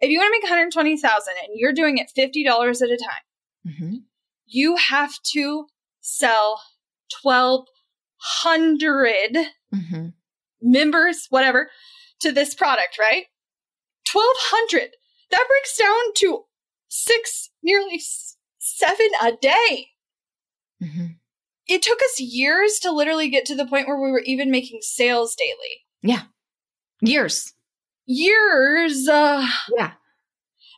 if 0.00 0.10
you 0.10 0.18
want 0.18 0.28
to 0.28 0.32
make 0.36 0.42
120,000 0.44 1.34
and 1.42 1.52
you're 1.54 1.72
doing 1.72 1.98
it 1.98 2.10
$50 2.16 2.82
at 2.82 2.90
a 2.90 2.96
time, 2.96 3.22
Mm-hmm. 3.68 3.96
you 4.46 4.76
have 4.76 5.12
to 5.34 5.66
sell 6.00 6.62
1200 7.22 9.36
Mm-hmm. 9.72 10.06
members, 10.62 11.26
whatever, 11.30 11.70
to 12.20 12.32
this 12.32 12.54
product, 12.56 12.98
right? 12.98 13.26
1200. 14.12 14.90
That 15.30 15.44
breaks 15.48 15.76
down 15.78 16.12
to 16.16 16.44
six, 16.88 17.50
nearly 17.62 18.00
seven 18.58 19.06
a 19.22 19.30
day. 19.40 19.90
Mm-hmm. 20.82 21.06
It 21.66 21.82
took 21.82 22.00
us 22.02 22.18
years 22.20 22.78
to 22.80 22.90
literally 22.90 23.28
get 23.28 23.44
to 23.46 23.54
the 23.54 23.66
point 23.66 23.86
where 23.86 24.00
we 24.00 24.10
were 24.10 24.22
even 24.24 24.50
making 24.50 24.80
sales 24.82 25.36
daily. 25.36 25.84
Yeah. 26.02 26.22
Years. 27.00 27.52
Years 28.06 29.06
uh, 29.08 29.46
Yeah. 29.76 29.92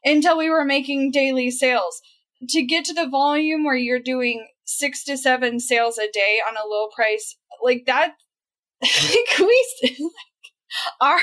until 0.05 0.37
we 0.37 0.51
were 0.51 0.65
making 0.65 1.11
daily 1.11 1.51
sales. 1.51 2.01
To 2.49 2.63
get 2.63 2.85
to 2.87 2.93
the 2.93 3.09
volume 3.09 3.65
where 3.65 3.77
you're 3.77 4.01
doing 4.01 4.49
six 4.65 5.05
to 5.05 5.17
seven 5.17 5.61
sales 5.61 5.97
a 5.97 6.11
day 6.13 6.41
on 6.47 6.57
a 6.57 6.67
low 6.69 6.89
price, 6.89 7.37
like 7.63 7.85
that, 7.87 8.15
like 8.83 9.39
we, 9.39 9.67
like 9.83 10.93
our 11.01 11.21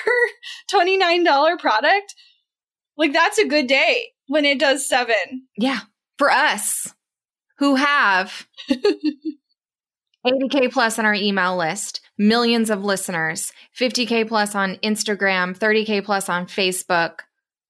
$29 0.73 1.59
product, 1.59 2.15
like 2.97 3.13
that's 3.13 3.37
a 3.37 3.47
good 3.47 3.67
day 3.67 4.13
when 4.27 4.45
it 4.45 4.59
does 4.59 4.87
seven. 4.87 5.47
Yeah. 5.57 5.81
For 6.17 6.31
us 6.31 6.93
who 7.59 7.75
have 7.75 8.47
80K 10.25 10.71
plus 10.71 10.97
on 10.97 11.05
our 11.05 11.13
email 11.13 11.57
list, 11.57 12.01
millions 12.17 12.69
of 12.69 12.83
listeners, 12.83 13.51
50K 13.77 14.27
plus 14.27 14.55
on 14.55 14.75
Instagram, 14.77 15.57
30K 15.57 16.03
plus 16.03 16.29
on 16.29 16.47
Facebook. 16.47 17.19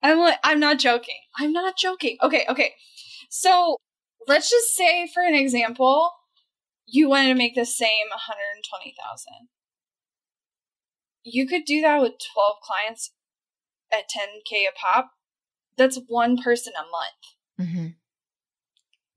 I'm 0.01 0.19
like, 0.19 0.38
I'm 0.43 0.60
not 0.60 0.79
joking. 0.79 1.19
I'm 1.38 1.51
not 1.51 1.75
joking. 1.77 2.17
Okay, 2.24 2.46
okay. 2.50 2.74
So 3.29 3.77
let's 4.27 4.50
just 4.50 4.75
say, 4.75 5.10
for 5.13 5.24
an 5.24 5.36
example, 5.36 6.12
you 6.86 7.10
wanted 7.10 7.29
to 7.29 7.36
make 7.36 7.55
the 7.55 7.65
same 7.65 8.08
120,000. 8.12 9.50
You 11.24 11.48
could 11.48 11.65
do 11.65 11.81
that 11.81 12.01
with 12.01 12.13
12 12.34 12.58
clients 12.63 13.12
at 13.91 14.10
10k 14.10 14.67
a 14.67 14.72
pop. 14.75 15.12
That's 15.77 16.00
one 16.08 16.38
person 16.38 16.74
a 16.77 16.84
month. 16.84 17.69
Mm-hmm. 17.69 17.88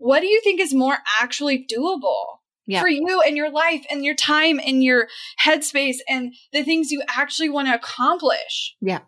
What 0.03 0.21
do 0.21 0.27
you 0.27 0.41
think 0.43 0.61
is 0.61 0.75
more 0.75 0.99
actually 1.21 1.65
doable 1.65 2.25
Yeah. 2.67 2.81
for 2.81 2.89
you 2.89 3.21
and 3.25 3.37
your 3.37 3.51
life 3.53 3.85
and 3.89 4.05
your 4.05 4.17
time 4.17 4.59
and 4.59 4.83
your 4.83 5.07
headspace 5.45 5.99
and 6.09 6.35
the 6.53 6.65
things 6.65 6.91
you 6.91 7.03
actually 7.09 7.49
want 7.49 7.69
to 7.69 7.75
accomplish? 7.75 8.75
Yeah. 8.81 9.01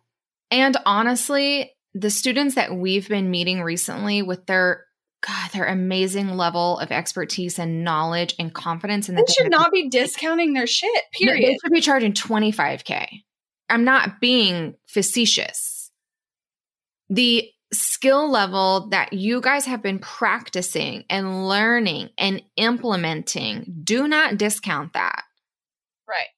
And 0.53 0.77
honestly, 0.87 1.73
the 1.95 2.11
students 2.11 2.55
that 2.55 2.75
we've 2.77 3.09
been 3.09 3.29
meeting 3.31 3.61
recently 3.63 4.23
with 4.23 4.47
their 4.47 4.85
God, 5.27 5.51
their 5.53 5.65
amazing 5.65 6.37
level 6.37 6.79
of 6.79 6.93
expertise 6.93 7.59
and 7.59 7.83
knowledge 7.83 8.35
and 8.39 8.53
confidence 8.55 9.09
and 9.09 9.19
They 9.19 9.25
should 9.37 9.51
not 9.51 9.73
be 9.73 9.89
discounting 9.89 10.53
their 10.53 10.67
shit, 10.67 11.03
period. 11.13 11.49
They 11.49 11.59
should 11.65 11.73
be 11.73 11.81
charging 11.81 12.13
25K. 12.13 13.07
I'm 13.69 13.85
not 13.85 14.21
being 14.21 14.75
facetious. 14.87 15.91
The 17.09 17.49
skill 17.75 18.31
level 18.31 18.89
that 18.91 19.13
you 19.13 19.41
guys 19.41 19.67
have 19.67 19.83
been 19.83 19.99
practicing 19.99 21.05
and 21.11 21.49
learning 21.49 22.11
and 22.19 22.43
implementing, 22.57 23.83
do 23.85 24.09
not 24.09 24.39
discount 24.39 24.93
that. 24.95 25.25
Right. 26.09 26.29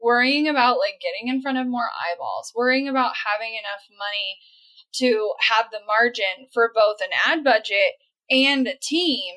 Worrying 0.00 0.48
about 0.48 0.78
like 0.78 1.00
getting 1.00 1.34
in 1.34 1.42
front 1.42 1.58
of 1.58 1.66
more 1.66 1.88
eyeballs, 2.12 2.52
worrying 2.54 2.88
about 2.88 3.12
having 3.26 3.54
enough 3.54 3.82
money 3.98 4.38
to 4.96 5.32
have 5.48 5.66
the 5.70 5.80
margin 5.86 6.48
for 6.52 6.70
both 6.74 6.96
an 7.00 7.10
ad 7.26 7.44
budget 7.44 7.94
and 8.30 8.66
a 8.66 8.76
team. 8.80 9.34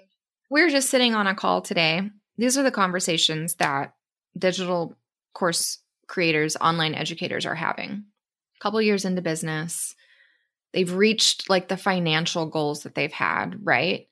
We 0.49 0.61
were 0.61 0.69
just 0.69 0.89
sitting 0.89 1.15
on 1.15 1.27
a 1.27 1.35
call 1.35 1.61
today. 1.61 2.09
These 2.37 2.57
are 2.57 2.63
the 2.63 2.71
conversations 2.71 3.55
that 3.55 3.93
digital 4.37 4.95
course 5.33 5.79
creators, 6.07 6.55
online 6.57 6.93
educators 6.93 7.45
are 7.45 7.55
having. 7.55 8.05
A 8.57 8.59
couple 8.61 8.81
years 8.81 9.05
into 9.05 9.21
business, 9.21 9.94
they've 10.75 10.93
reached 10.93 11.49
like 11.49 11.69
the 11.69 11.77
financial 11.77 12.45
goals 12.45 12.83
that 12.83 12.93
they've 12.93 13.11
had, 13.11 13.55
right? 13.63 14.07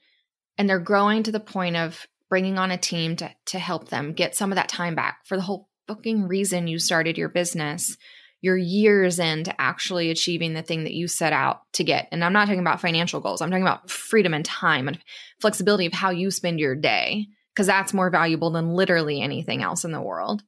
And 0.58 0.68
they're 0.68 0.80
growing 0.80 1.22
to 1.24 1.32
the 1.32 1.40
point 1.40 1.76
of 1.76 2.08
bringing 2.30 2.58
on 2.58 2.72
a 2.72 2.78
team 2.78 3.16
to 3.18 3.30
to 3.48 3.60
help 3.60 3.90
them 3.90 4.14
get 4.14 4.36
some 4.36 4.52
of 4.52 4.56
that 4.56 4.70
time 4.70 4.96
back 4.96 5.20
for 5.26 5.36
the 5.36 5.44
whole 5.44 5.70
fucking 5.88 6.28
reason 6.28 6.68
you 6.68 6.80
started 6.80 7.18
your 7.18 7.30
business. 7.30 7.98
You're 8.42 8.58
years 8.58 9.20
into 9.20 9.54
actually 9.62 10.10
achieving 10.10 10.54
the 10.54 10.62
thing 10.62 10.86
that 10.86 10.94
you 10.94 11.08
set 11.08 11.34
out 11.34 11.62
to 11.74 11.84
get. 11.84 12.08
And 12.12 12.24
I'm 12.24 12.34
not 12.34 12.46
talking 12.46 12.60
about 12.60 12.82
financial 12.82 13.20
goals. 13.20 13.42
I'm 13.42 13.50
talking 13.50 13.64
about 13.64 13.90
freedom 13.90 14.34
and 14.34 14.44
time 14.44 14.88
and 14.88 15.00
flexibility 15.40 15.86
of 15.86 15.94
how 15.94 16.10
you 16.10 16.32
spend 16.32 16.60
your 16.60 16.76
day 16.76 17.28
because 17.54 17.68
that's 17.68 17.94
more 17.94 18.10
valuable 18.10 18.52
than 18.52 18.74
literally 18.74 19.22
anything 19.22 19.62
else 19.62 19.86
in 19.86 19.92
the 19.92 20.02
world. 20.02 20.44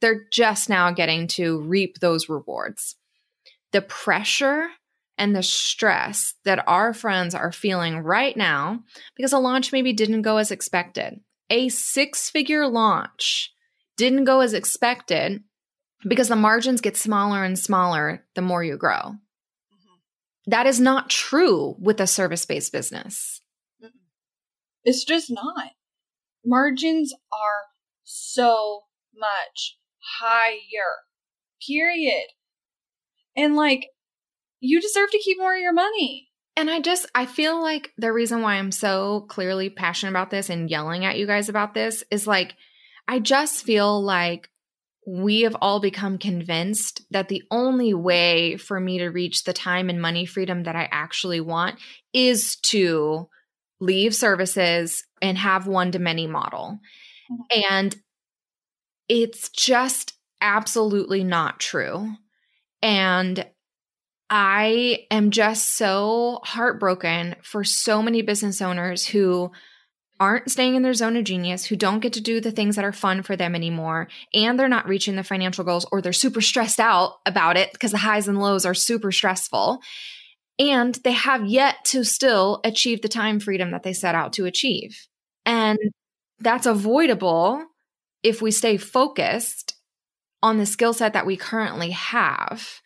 They're 0.00 0.26
just 0.32 0.68
now 0.68 0.90
getting 0.92 1.26
to 1.28 1.60
reap 1.60 1.98
those 1.98 2.28
rewards. 2.28 2.96
The 3.72 3.82
pressure 3.82 4.68
and 5.18 5.34
the 5.34 5.42
stress 5.42 6.34
that 6.44 6.66
our 6.66 6.94
friends 6.94 7.34
are 7.34 7.52
feeling 7.52 7.98
right 7.98 8.36
now 8.36 8.80
because 9.16 9.32
a 9.32 9.38
launch 9.38 9.72
maybe 9.72 9.92
didn't 9.92 10.22
go 10.22 10.36
as 10.38 10.50
expected. 10.50 11.20
A 11.50 11.68
six 11.68 12.30
figure 12.30 12.66
launch 12.66 13.52
didn't 13.96 14.24
go 14.24 14.40
as 14.40 14.54
expected 14.54 15.42
because 16.06 16.28
the 16.28 16.36
margins 16.36 16.80
get 16.80 16.96
smaller 16.96 17.44
and 17.44 17.58
smaller 17.58 18.24
the 18.34 18.42
more 18.42 18.62
you 18.62 18.76
grow. 18.76 18.94
Mm-hmm. 18.94 19.96
That 20.46 20.66
is 20.66 20.80
not 20.80 21.10
true 21.10 21.74
with 21.78 22.00
a 22.00 22.06
service 22.06 22.46
based 22.46 22.72
business. 22.72 23.40
It's 24.84 25.04
just 25.04 25.30
not. 25.30 25.72
Margins 26.46 27.12
are 27.32 27.64
so 28.04 28.82
much 29.14 29.76
higher. 30.20 31.02
Period. 31.66 32.28
And 33.36 33.56
like, 33.56 33.88
you 34.60 34.80
deserve 34.80 35.10
to 35.10 35.18
keep 35.18 35.38
more 35.38 35.54
of 35.54 35.60
your 35.60 35.72
money. 35.72 36.28
And 36.56 36.68
I 36.68 36.80
just, 36.80 37.06
I 37.14 37.26
feel 37.26 37.62
like 37.62 37.92
the 37.98 38.12
reason 38.12 38.42
why 38.42 38.54
I'm 38.54 38.72
so 38.72 39.26
clearly 39.28 39.70
passionate 39.70 40.10
about 40.10 40.30
this 40.30 40.50
and 40.50 40.68
yelling 40.68 41.04
at 41.04 41.16
you 41.16 41.26
guys 41.26 41.48
about 41.48 41.72
this 41.72 42.02
is 42.10 42.26
like, 42.26 42.56
I 43.06 43.20
just 43.20 43.64
feel 43.64 44.02
like 44.02 44.50
we 45.06 45.42
have 45.42 45.56
all 45.62 45.80
become 45.80 46.18
convinced 46.18 47.00
that 47.10 47.28
the 47.28 47.42
only 47.50 47.94
way 47.94 48.56
for 48.56 48.78
me 48.78 48.98
to 48.98 49.08
reach 49.08 49.44
the 49.44 49.52
time 49.52 49.88
and 49.88 50.02
money 50.02 50.26
freedom 50.26 50.64
that 50.64 50.76
I 50.76 50.88
actually 50.90 51.40
want 51.40 51.78
is 52.12 52.56
to 52.66 53.28
leave 53.80 54.14
services 54.14 55.04
and 55.22 55.38
have 55.38 55.66
one 55.66 55.92
to 55.92 55.98
many 55.98 56.26
model. 56.26 56.80
Mm-hmm. 57.30 57.72
And 57.72 57.96
it's 59.08 59.48
just 59.48 60.12
absolutely 60.40 61.24
not 61.24 61.58
true. 61.60 62.12
And 62.82 63.46
I 64.30 65.06
am 65.10 65.30
just 65.30 65.76
so 65.76 66.40
heartbroken 66.44 67.36
for 67.42 67.64
so 67.64 68.02
many 68.02 68.22
business 68.22 68.60
owners 68.60 69.06
who 69.06 69.50
aren't 70.20 70.50
staying 70.50 70.74
in 70.74 70.82
their 70.82 70.94
zone 70.94 71.16
of 71.16 71.24
genius, 71.24 71.64
who 71.64 71.76
don't 71.76 72.00
get 72.00 72.12
to 72.14 72.20
do 72.20 72.40
the 72.40 72.50
things 72.50 72.76
that 72.76 72.84
are 72.84 72.92
fun 72.92 73.22
for 73.22 73.36
them 73.36 73.54
anymore, 73.54 74.08
and 74.34 74.58
they're 74.58 74.68
not 74.68 74.88
reaching 74.88 75.16
the 75.16 75.22
financial 75.22 75.64
goals 75.64 75.86
or 75.92 76.02
they're 76.02 76.12
super 76.12 76.40
stressed 76.40 76.80
out 76.80 77.14
about 77.24 77.56
it 77.56 77.72
because 77.72 77.92
the 77.92 77.98
highs 77.98 78.28
and 78.28 78.40
lows 78.40 78.66
are 78.66 78.74
super 78.74 79.12
stressful. 79.12 79.80
And 80.58 80.94
they 81.04 81.12
have 81.12 81.46
yet 81.46 81.76
to 81.86 82.04
still 82.04 82.60
achieve 82.64 83.00
the 83.00 83.08
time 83.08 83.38
freedom 83.38 83.70
that 83.70 83.84
they 83.84 83.92
set 83.92 84.16
out 84.16 84.32
to 84.34 84.44
achieve. 84.44 85.06
And 85.46 85.78
that's 86.40 86.66
avoidable 86.66 87.64
if 88.24 88.42
we 88.42 88.50
stay 88.50 88.76
focused 88.76 89.76
on 90.42 90.58
the 90.58 90.66
skill 90.66 90.92
set 90.92 91.12
that 91.12 91.26
we 91.26 91.36
currently 91.36 91.90
have 91.90 92.80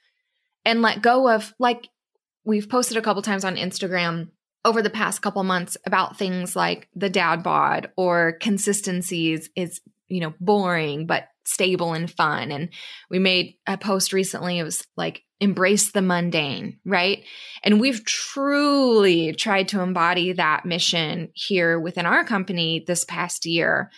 and 0.64 0.83
let 0.83 1.02
go 1.02 1.28
of 1.28 1.54
like 1.59 1.88
we've 2.45 2.69
posted 2.69 2.97
a 2.97 3.02
couple 3.02 3.23
times 3.23 3.45
on 3.45 3.57
Instagram 3.57 4.28
over 4.64 4.83
the 4.83 4.90
past 4.90 5.23
couple 5.23 5.42
months 5.42 5.76
about 5.87 6.16
things 6.16 6.54
like 6.54 6.88
the 6.95 7.11
dad 7.11 7.42
bod 7.42 7.90
or 7.97 8.37
consistencies 8.40 9.50
is 9.57 9.81
you 10.09 10.21
know 10.21 10.35
boring 10.40 11.07
but 11.07 11.28
stable 11.45 11.92
and 11.92 12.11
fun. 12.11 12.52
And 12.52 12.69
we 13.11 13.19
made 13.19 13.57
a 13.66 13.76
post 13.76 14.12
recently 14.12 14.59
it 14.59 14.62
was 14.62 14.87
like 14.97 15.23
embrace 15.40 15.90
the 15.90 16.02
mundane 16.02 16.78
right? 16.85 17.25
And 17.64 17.81
we've 17.81 18.04
truly 18.04 19.33
tried 19.33 19.69
to 19.69 19.81
embody 19.81 20.33
that 20.33 20.64
mission 20.64 21.31
here 21.35 21.81
within 21.81 22.07
our 22.07 22.25
company 22.25 22.85
this 22.87 23.04
past 23.04 23.45
year 23.47 23.90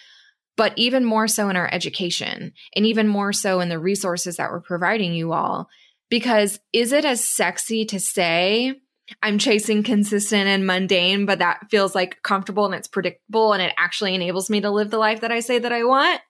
but 0.56 0.72
even 0.76 1.04
more 1.04 1.26
so 1.26 1.48
in 1.48 1.56
our 1.56 1.68
education 1.72 2.52
and 2.76 2.86
even 2.86 3.08
more 3.08 3.32
so 3.32 3.60
in 3.60 3.68
the 3.68 3.78
resources 3.78 4.36
that 4.36 4.50
we're 4.50 4.60
providing 4.60 5.12
you 5.12 5.32
all 5.32 5.68
because 6.10 6.60
is 6.72 6.92
it 6.92 7.04
as 7.04 7.24
sexy 7.24 7.84
to 7.86 8.00
say 8.00 8.74
I'm 9.22 9.38
chasing 9.38 9.82
consistent 9.82 10.46
and 10.46 10.66
mundane, 10.66 11.26
but 11.26 11.40
that 11.40 11.70
feels 11.70 11.94
like 11.94 12.22
comfortable 12.22 12.64
and 12.64 12.74
it's 12.74 12.88
predictable 12.88 13.52
and 13.52 13.62
it 13.62 13.74
actually 13.76 14.14
enables 14.14 14.48
me 14.48 14.62
to 14.62 14.70
live 14.70 14.90
the 14.90 14.98
life 14.98 15.20
that 15.20 15.30
I 15.30 15.40
say 15.40 15.58
that 15.58 15.72
I 15.72 15.84
want? 15.84 16.20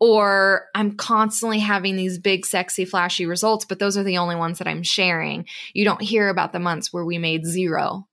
or 0.00 0.68
I'm 0.74 0.96
constantly 0.96 1.58
having 1.58 1.94
these 1.94 2.18
big, 2.18 2.46
sexy, 2.46 2.86
flashy 2.86 3.26
results, 3.26 3.66
but 3.66 3.78
those 3.78 3.98
are 3.98 4.02
the 4.02 4.16
only 4.16 4.34
ones 4.34 4.58
that 4.58 4.66
I'm 4.66 4.82
sharing. 4.82 5.44
You 5.74 5.84
don't 5.84 6.00
hear 6.00 6.30
about 6.30 6.52
the 6.52 6.58
months 6.58 6.92
where 6.92 7.04
we 7.04 7.18
made 7.18 7.44
zero 7.44 8.08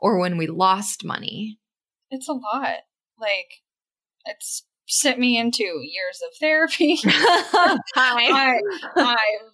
or 0.00 0.18
when 0.18 0.36
we 0.36 0.48
lost 0.48 1.04
money. 1.04 1.58
It's 2.10 2.28
a 2.28 2.32
lot. 2.32 2.78
Like, 3.18 3.62
it's 4.26 4.64
sent 4.86 5.20
me 5.20 5.38
into 5.38 5.62
years 5.62 6.20
of 6.26 6.36
therapy. 6.40 6.98
I, 7.04 8.58
I've 8.96 9.53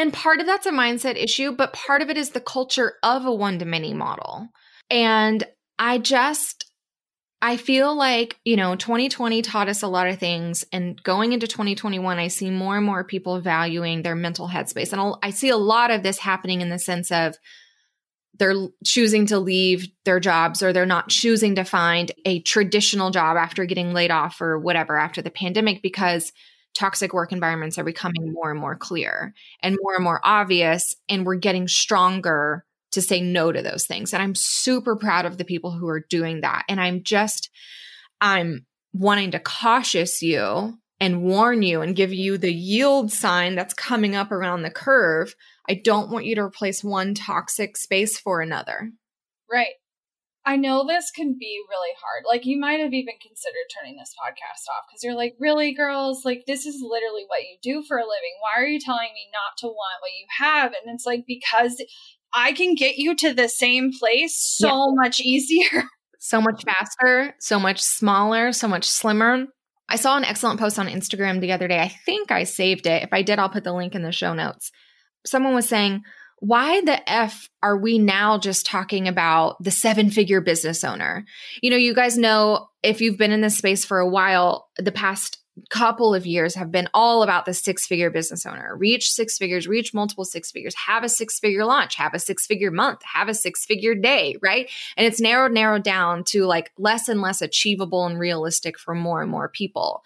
And 0.00 0.14
part 0.14 0.40
of 0.40 0.46
that's 0.46 0.64
a 0.64 0.72
mindset 0.72 1.22
issue, 1.22 1.52
but 1.52 1.74
part 1.74 2.00
of 2.00 2.08
it 2.08 2.16
is 2.16 2.30
the 2.30 2.40
culture 2.40 2.94
of 3.02 3.26
a 3.26 3.34
one 3.34 3.58
to 3.58 3.66
many 3.66 3.92
model. 3.92 4.48
And 4.88 5.44
I 5.78 5.98
just, 5.98 6.72
I 7.42 7.58
feel 7.58 7.94
like, 7.94 8.38
you 8.42 8.56
know, 8.56 8.76
2020 8.76 9.42
taught 9.42 9.68
us 9.68 9.82
a 9.82 9.88
lot 9.88 10.08
of 10.08 10.18
things. 10.18 10.64
And 10.72 10.98
going 11.02 11.34
into 11.34 11.46
2021, 11.46 12.18
I 12.18 12.28
see 12.28 12.48
more 12.48 12.78
and 12.78 12.86
more 12.86 13.04
people 13.04 13.42
valuing 13.42 14.00
their 14.00 14.16
mental 14.16 14.48
headspace. 14.48 14.94
And 14.94 15.16
I 15.22 15.28
see 15.28 15.50
a 15.50 15.58
lot 15.58 15.90
of 15.90 16.02
this 16.02 16.16
happening 16.16 16.62
in 16.62 16.70
the 16.70 16.78
sense 16.78 17.12
of 17.12 17.36
they're 18.38 18.68
choosing 18.82 19.26
to 19.26 19.38
leave 19.38 19.86
their 20.06 20.18
jobs 20.18 20.62
or 20.62 20.72
they're 20.72 20.86
not 20.86 21.10
choosing 21.10 21.56
to 21.56 21.64
find 21.64 22.10
a 22.24 22.40
traditional 22.40 23.10
job 23.10 23.36
after 23.36 23.66
getting 23.66 23.92
laid 23.92 24.10
off 24.10 24.40
or 24.40 24.58
whatever 24.58 24.96
after 24.96 25.20
the 25.20 25.30
pandemic 25.30 25.82
because 25.82 26.32
toxic 26.74 27.12
work 27.12 27.32
environments 27.32 27.78
are 27.78 27.84
becoming 27.84 28.32
more 28.32 28.50
and 28.50 28.60
more 28.60 28.76
clear 28.76 29.34
and 29.62 29.76
more 29.82 29.94
and 29.94 30.04
more 30.04 30.20
obvious. 30.24 30.94
And 31.08 31.26
we're 31.26 31.36
getting 31.36 31.68
stronger 31.68 32.64
to 32.92 33.02
say 33.02 33.20
no 33.20 33.52
to 33.52 33.62
those 33.62 33.86
things. 33.86 34.12
And 34.12 34.22
I'm 34.22 34.34
super 34.34 34.96
proud 34.96 35.26
of 35.26 35.38
the 35.38 35.44
people 35.44 35.70
who 35.70 35.88
are 35.88 36.04
doing 36.08 36.40
that. 36.40 36.64
And 36.68 36.80
I'm 36.80 37.02
just, 37.02 37.50
I'm 38.20 38.66
wanting 38.92 39.30
to 39.32 39.38
cautious 39.38 40.22
you 40.22 40.78
and 41.00 41.22
warn 41.22 41.62
you 41.62 41.80
and 41.80 41.96
give 41.96 42.12
you 42.12 42.36
the 42.36 42.52
yield 42.52 43.10
sign 43.10 43.54
that's 43.54 43.74
coming 43.74 44.14
up 44.14 44.30
around 44.32 44.62
the 44.62 44.70
curve. 44.70 45.34
I 45.68 45.74
don't 45.74 46.10
want 46.10 46.26
you 46.26 46.34
to 46.34 46.42
replace 46.42 46.84
one 46.84 47.14
toxic 47.14 47.76
space 47.76 48.18
for 48.18 48.40
another. 48.40 48.90
Right. 49.50 49.74
I 50.44 50.56
know 50.56 50.86
this 50.86 51.10
can 51.10 51.36
be 51.38 51.60
really 51.68 51.94
hard. 52.00 52.24
Like, 52.26 52.46
you 52.46 52.58
might 52.58 52.80
have 52.80 52.94
even 52.94 53.14
considered 53.20 53.68
turning 53.74 53.96
this 53.96 54.14
podcast 54.18 54.72
off 54.72 54.84
because 54.88 55.04
you're 55.04 55.14
like, 55.14 55.34
really, 55.38 55.74
girls? 55.74 56.24
Like, 56.24 56.44
this 56.46 56.64
is 56.64 56.82
literally 56.82 57.24
what 57.26 57.42
you 57.42 57.58
do 57.62 57.82
for 57.86 57.98
a 57.98 58.02
living. 58.02 58.34
Why 58.40 58.62
are 58.62 58.66
you 58.66 58.80
telling 58.80 59.10
me 59.14 59.28
not 59.32 59.58
to 59.58 59.66
want 59.66 60.00
what 60.00 60.10
you 60.18 60.26
have? 60.38 60.72
And 60.72 60.94
it's 60.94 61.04
like, 61.04 61.24
because 61.26 61.82
I 62.32 62.52
can 62.52 62.74
get 62.74 62.96
you 62.96 63.14
to 63.16 63.34
the 63.34 63.48
same 63.48 63.92
place 63.92 64.36
so 64.36 64.68
yeah. 64.68 64.94
much 64.94 65.20
easier. 65.20 65.84
So 66.22 66.38
much 66.38 66.64
faster, 66.64 67.34
so 67.40 67.58
much 67.58 67.80
smaller, 67.80 68.52
so 68.52 68.68
much 68.68 68.84
slimmer. 68.84 69.46
I 69.88 69.96
saw 69.96 70.18
an 70.18 70.24
excellent 70.26 70.60
post 70.60 70.78
on 70.78 70.86
Instagram 70.86 71.40
the 71.40 71.52
other 71.52 71.66
day. 71.66 71.80
I 71.80 71.88
think 71.88 72.30
I 72.30 72.44
saved 72.44 72.86
it. 72.86 73.02
If 73.02 73.08
I 73.10 73.22
did, 73.22 73.38
I'll 73.38 73.48
put 73.48 73.64
the 73.64 73.72
link 73.72 73.94
in 73.94 74.02
the 74.02 74.12
show 74.12 74.34
notes. 74.34 74.70
Someone 75.24 75.54
was 75.54 75.66
saying, 75.66 76.02
why 76.40 76.80
the 76.80 77.10
F 77.10 77.48
are 77.62 77.76
we 77.76 77.98
now 77.98 78.38
just 78.38 78.66
talking 78.66 79.06
about 79.06 79.62
the 79.62 79.70
seven 79.70 80.10
figure 80.10 80.40
business 80.40 80.82
owner? 80.82 81.24
You 81.62 81.70
know, 81.70 81.76
you 81.76 81.94
guys 81.94 82.18
know 82.18 82.68
if 82.82 83.00
you've 83.00 83.18
been 83.18 83.32
in 83.32 83.42
this 83.42 83.58
space 83.58 83.84
for 83.84 83.98
a 83.98 84.08
while, 84.08 84.68
the 84.78 84.92
past 84.92 85.38
couple 85.68 86.14
of 86.14 86.26
years 86.26 86.54
have 86.54 86.70
been 86.70 86.88
all 86.94 87.22
about 87.22 87.44
the 87.44 87.52
six 87.52 87.86
figure 87.86 88.10
business 88.10 88.46
owner. 88.46 88.74
Reach 88.76 89.10
six 89.10 89.36
figures 89.36 89.68
reach 89.68 89.92
multiple 89.92 90.24
six 90.24 90.50
figures 90.50 90.74
have 90.74 91.04
a 91.04 91.08
six 91.08 91.38
figure 91.38 91.66
launch 91.66 91.96
have 91.96 92.14
a 92.14 92.18
six 92.18 92.46
figure 92.46 92.70
month 92.70 93.02
have 93.02 93.28
a 93.28 93.34
six 93.34 93.66
figure 93.66 93.94
day 93.94 94.36
right? 94.40 94.70
And 94.96 95.06
it's 95.06 95.20
narrowed 95.20 95.52
narrowed 95.52 95.82
down 95.82 96.24
to 96.28 96.46
like 96.46 96.72
less 96.78 97.08
and 97.08 97.20
less 97.20 97.42
achievable 97.42 98.06
and 98.06 98.18
realistic 98.18 98.78
for 98.78 98.94
more 98.94 99.20
and 99.20 99.30
more 99.30 99.48
people 99.48 100.02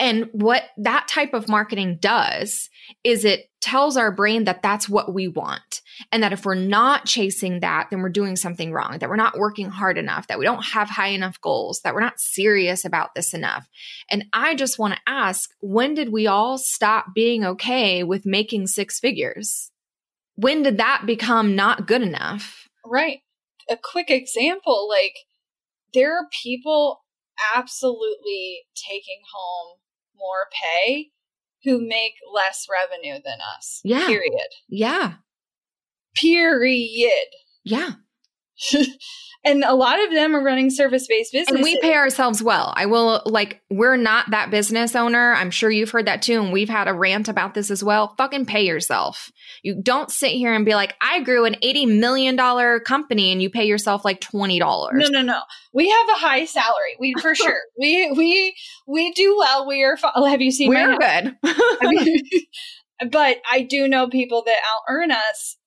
and 0.00 0.28
what 0.32 0.64
that 0.78 1.06
type 1.08 1.34
of 1.34 1.48
marketing 1.48 1.98
does 2.00 2.68
is 3.04 3.24
it 3.24 3.46
tells 3.60 3.96
our 3.96 4.10
brain 4.10 4.44
that 4.44 4.60
that's 4.60 4.88
what 4.88 5.14
we 5.14 5.28
want. 5.28 5.80
And 6.10 6.22
that 6.22 6.32
if 6.32 6.44
we're 6.44 6.54
not 6.54 7.06
chasing 7.06 7.60
that, 7.60 7.88
then 7.90 8.02
we're 8.02 8.08
doing 8.08 8.34
something 8.36 8.72
wrong, 8.72 8.98
that 8.98 9.08
we're 9.08 9.16
not 9.16 9.38
working 9.38 9.70
hard 9.70 9.96
enough, 9.96 10.26
that 10.26 10.38
we 10.38 10.44
don't 10.44 10.64
have 10.64 10.90
high 10.90 11.08
enough 11.08 11.40
goals, 11.40 11.80
that 11.84 11.94
we're 11.94 12.00
not 12.00 12.18
serious 12.18 12.84
about 12.84 13.14
this 13.14 13.32
enough. 13.32 13.68
And 14.10 14.24
I 14.32 14.56
just 14.56 14.78
want 14.78 14.94
to 14.94 15.00
ask 15.06 15.50
when 15.60 15.94
did 15.94 16.12
we 16.12 16.26
all 16.26 16.58
stop 16.58 17.14
being 17.14 17.44
okay 17.44 18.02
with 18.02 18.26
making 18.26 18.66
six 18.66 18.98
figures? 18.98 19.70
When 20.34 20.64
did 20.64 20.78
that 20.78 21.04
become 21.06 21.54
not 21.54 21.86
good 21.86 22.02
enough? 22.02 22.68
Right. 22.84 23.20
A 23.70 23.76
quick 23.76 24.10
example 24.10 24.88
like, 24.88 25.14
there 25.94 26.18
are 26.18 26.28
people 26.42 27.04
absolutely 27.54 28.64
taking 28.74 29.20
home 29.32 29.78
more 30.16 30.48
pay 30.52 31.10
who 31.64 31.80
make 31.86 32.14
less 32.32 32.66
revenue 32.70 33.20
than 33.24 33.38
us. 33.56 33.80
Yeah. 33.84 34.06
Period. 34.06 34.48
Yeah. 34.68 35.14
Period. 36.14 37.28
Yeah. 37.64 37.92
and 39.44 39.62
a 39.62 39.74
lot 39.74 40.02
of 40.02 40.10
them 40.10 40.34
are 40.34 40.42
running 40.42 40.70
service 40.70 41.06
based 41.06 41.32
businesses. 41.32 41.54
And 41.54 41.62
we 41.62 41.78
pay 41.80 41.94
ourselves 41.94 42.42
well. 42.42 42.72
I 42.76 42.86
will 42.86 43.22
like 43.26 43.60
we're 43.70 43.96
not 43.96 44.30
that 44.30 44.50
business 44.50 44.96
owner. 44.96 45.34
I'm 45.34 45.50
sure 45.50 45.70
you've 45.70 45.90
heard 45.90 46.06
that 46.06 46.22
too 46.22 46.42
and 46.42 46.52
we've 46.52 46.68
had 46.68 46.88
a 46.88 46.94
rant 46.94 47.28
about 47.28 47.54
this 47.54 47.70
as 47.70 47.84
well. 47.84 48.14
Fucking 48.16 48.46
pay 48.46 48.64
yourself. 48.64 49.30
You 49.62 49.80
don't 49.80 50.10
sit 50.10 50.32
here 50.32 50.54
and 50.54 50.64
be 50.64 50.74
like, 50.74 50.94
"I 51.00 51.20
grew 51.20 51.44
an 51.44 51.56
80 51.60 51.86
million 51.86 52.36
dollar 52.36 52.80
company 52.80 53.32
and 53.32 53.42
you 53.42 53.50
pay 53.50 53.66
yourself 53.66 54.04
like 54.04 54.20
$20." 54.20 54.58
No, 54.94 55.08
no, 55.08 55.22
no. 55.22 55.40
We 55.72 55.90
have 55.90 56.08
a 56.08 56.18
high 56.18 56.46
salary. 56.46 56.96
We 56.98 57.14
for 57.20 57.34
sure. 57.34 57.60
we 57.78 58.10
we 58.12 58.56
we 58.86 59.12
do 59.12 59.36
well. 59.38 59.68
We 59.68 59.82
are 59.84 59.96
have 59.96 60.40
you 60.40 60.50
seen 60.50 60.70
We're 60.70 60.96
good. 60.96 61.36
but 63.10 63.38
I 63.50 63.62
do 63.68 63.88
know 63.88 64.08
people 64.08 64.42
that 64.46 64.56
out 64.56 64.80
earn 64.88 65.10
us 65.10 65.58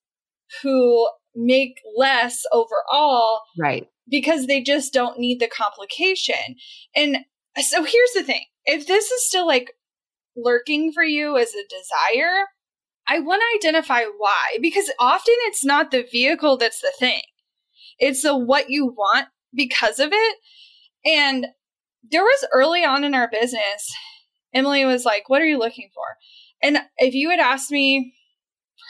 who 0.64 1.08
make 1.38 1.80
less 1.96 2.44
overall. 2.52 3.42
Right. 3.58 3.88
Because 4.10 4.48
they 4.48 4.62
just 4.62 4.92
don't 4.92 5.20
need 5.20 5.40
the 5.40 5.48
complication. 5.48 6.56
And 6.96 7.20
so 7.62 7.84
here's 7.84 8.12
the 8.14 8.24
thing 8.24 8.46
if 8.66 8.88
this 8.88 9.12
is 9.12 9.28
still 9.28 9.48
like 9.48 9.74
lurking 10.36 10.92
for 10.92 11.04
you 11.04 11.38
as 11.38 11.50
a 11.50 11.64
desire, 11.70 12.48
I 13.08 13.20
want 13.20 13.42
to 13.42 13.68
identify 13.68 14.04
why. 14.18 14.58
Because 14.62 14.92
often 15.00 15.36
it's 15.46 15.64
not 15.64 15.92
the 15.92 16.06
vehicle 16.12 16.58
that's 16.58 16.82
the 16.82 16.92
thing, 17.00 17.22
it's 18.00 18.24
the 18.24 18.38
what 18.38 18.70
you 18.70 18.88
want 18.88 19.28
because 19.54 20.00
of 20.00 20.10
it. 20.12 20.38
And 21.06 21.48
there 22.10 22.24
was 22.24 22.48
early 22.54 22.84
on 22.84 23.04
in 23.04 23.14
our 23.14 23.30
business, 23.30 23.94
Emylee 24.56 24.86
was 24.86 25.06
like, 25.06 25.30
What 25.30 25.42
are 25.42 25.48
you 25.48 25.60
looking 25.60 25.90
for? 25.94 26.04
And 26.62 26.80
if 26.98 27.14
you 27.14 27.30
had 27.30 27.40
asked 27.40 27.72
me 27.72 28.14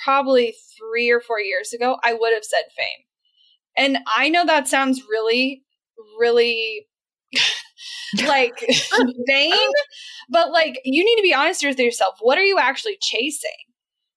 probably 0.08 0.56
three 0.78 1.12
or 1.12 1.20
four 1.20 1.42
years 1.42 1.74
ago, 1.74 1.98
I 2.02 2.14
would 2.14 2.34
have 2.34 2.46
said 2.46 2.64
fame. 2.78 3.04
And 3.76 3.98
I 4.16 4.30
know 4.30 4.46
that 4.46 4.70
sounds 4.70 5.04
really, 5.10 5.66
really 6.18 6.88
like 8.26 8.58
vain, 9.28 9.52
but 10.30 10.54
like 10.54 10.80
you 10.86 11.04
need 11.04 11.18
to 11.18 11.24
be 11.24 11.34
honest 11.34 11.66
with 11.66 11.78
yourself. 11.78 12.16
What 12.22 12.38
are 12.38 12.46
you 12.46 12.58
actually 12.58 12.98
chasing? 13.02 13.52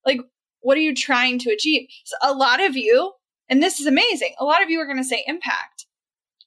Like, 0.07 0.20
what 0.61 0.79
are 0.79 0.81
you 0.81 0.94
trying 0.94 1.40
to 1.40 1.50
achieve? 1.50 1.88
So 2.05 2.16
a 2.22 2.35
lot 2.35 2.62
of 2.62 2.76
you, 2.76 3.14
and 3.48 3.61
this 3.61 3.81
is 3.81 3.87
amazing, 3.87 4.35
a 4.38 4.44
lot 4.44 4.62
of 4.62 4.70
you 4.70 4.79
are 4.79 4.87
going 4.87 4.96
to 4.96 5.03
say 5.03 5.24
impact. 5.26 5.87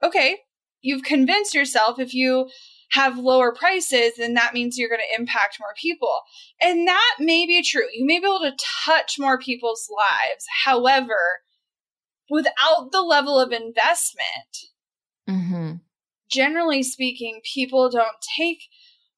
Okay, 0.02 0.38
you've 0.82 1.04
convinced 1.04 1.54
yourself 1.54 2.00
if 2.00 2.14
you 2.14 2.48
have 2.92 3.18
lower 3.18 3.54
prices, 3.54 4.14
then 4.18 4.34
that 4.36 4.54
means 4.54 4.78
you're 4.78 4.90
going 4.90 5.02
to 5.02 5.20
impact 5.20 5.58
more 5.60 5.74
people. 5.80 6.22
And 6.62 6.88
that 6.88 7.16
may 7.20 7.46
be 7.46 7.64
true. 7.64 7.88
You 7.94 8.06
may 8.06 8.20
be 8.20 8.26
able 8.26 8.40
to 8.40 8.58
touch 8.86 9.16
more 9.18 9.40
people's 9.40 9.90
lives. 9.96 10.46
However, 10.66 11.18
without 12.30 12.92
the 12.92 13.02
level 13.02 13.40
of 13.40 13.52
investment, 13.52 14.72
mm-hmm. 15.30 15.74
generally 16.32 16.84
speaking, 16.84 17.42
people 17.54 17.90
don't 17.90 18.18
take 18.38 18.60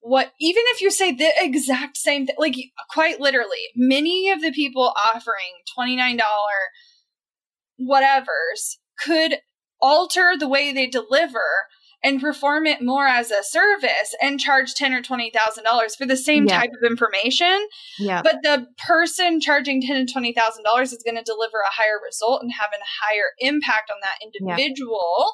what, 0.01 0.33
even 0.39 0.61
if 0.67 0.81
you 0.81 0.91
say 0.91 1.11
the 1.11 1.31
exact 1.37 1.97
same 1.97 2.27
thing, 2.27 2.35
like 2.37 2.55
quite 2.91 3.19
literally, 3.19 3.71
many 3.75 4.29
of 4.29 4.39
the 4.39 4.51
people 4.51 4.93
offering 5.13 5.63
$29 5.77 6.19
whatevers 7.81 8.77
could 8.99 9.39
alter 9.81 10.33
the 10.37 10.47
way 10.47 10.71
they 10.71 10.87
deliver 10.87 11.41
and 12.05 12.21
perform 12.21 12.67
it 12.67 12.83
more 12.83 13.07
as 13.07 13.31
a 13.31 13.43
service 13.43 14.15
and 14.21 14.39
charge 14.39 14.75
ten 14.75 14.93
or 14.93 15.01
twenty 15.01 15.31
thousand 15.31 15.63
dollars 15.63 15.95
for 15.95 16.05
the 16.05 16.15
same 16.15 16.45
yeah. 16.45 16.59
type 16.59 16.69
of 16.69 16.89
information. 16.89 17.67
Yeah. 17.97 18.21
But 18.21 18.37
the 18.43 18.67
person 18.87 19.41
charging 19.41 19.81
ten 19.81 19.97
and 19.97 20.09
twenty 20.09 20.31
thousand 20.31 20.63
dollars 20.63 20.93
is 20.93 21.01
going 21.03 21.17
to 21.17 21.23
deliver 21.23 21.57
a 21.57 21.73
higher 21.73 21.99
result 22.05 22.43
and 22.43 22.51
have 22.53 22.69
a 22.71 22.83
higher 23.03 23.31
impact 23.39 23.89
on 23.89 23.97
that 24.03 24.19
individual 24.23 25.33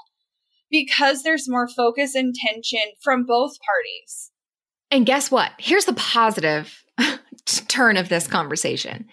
yeah. 0.71 0.81
because 0.81 1.23
there's 1.23 1.49
more 1.49 1.67
focus 1.67 2.15
and 2.15 2.33
tension 2.33 2.93
from 3.03 3.25
both 3.25 3.57
parties. 3.59 4.31
And 4.89 5.05
guess 5.05 5.29
what? 5.29 5.51
Here's 5.57 5.85
the 5.85 5.93
positive 5.93 6.83
turn 7.67 7.97
of 7.97 8.07
this 8.07 8.27
conversation. 8.27 9.07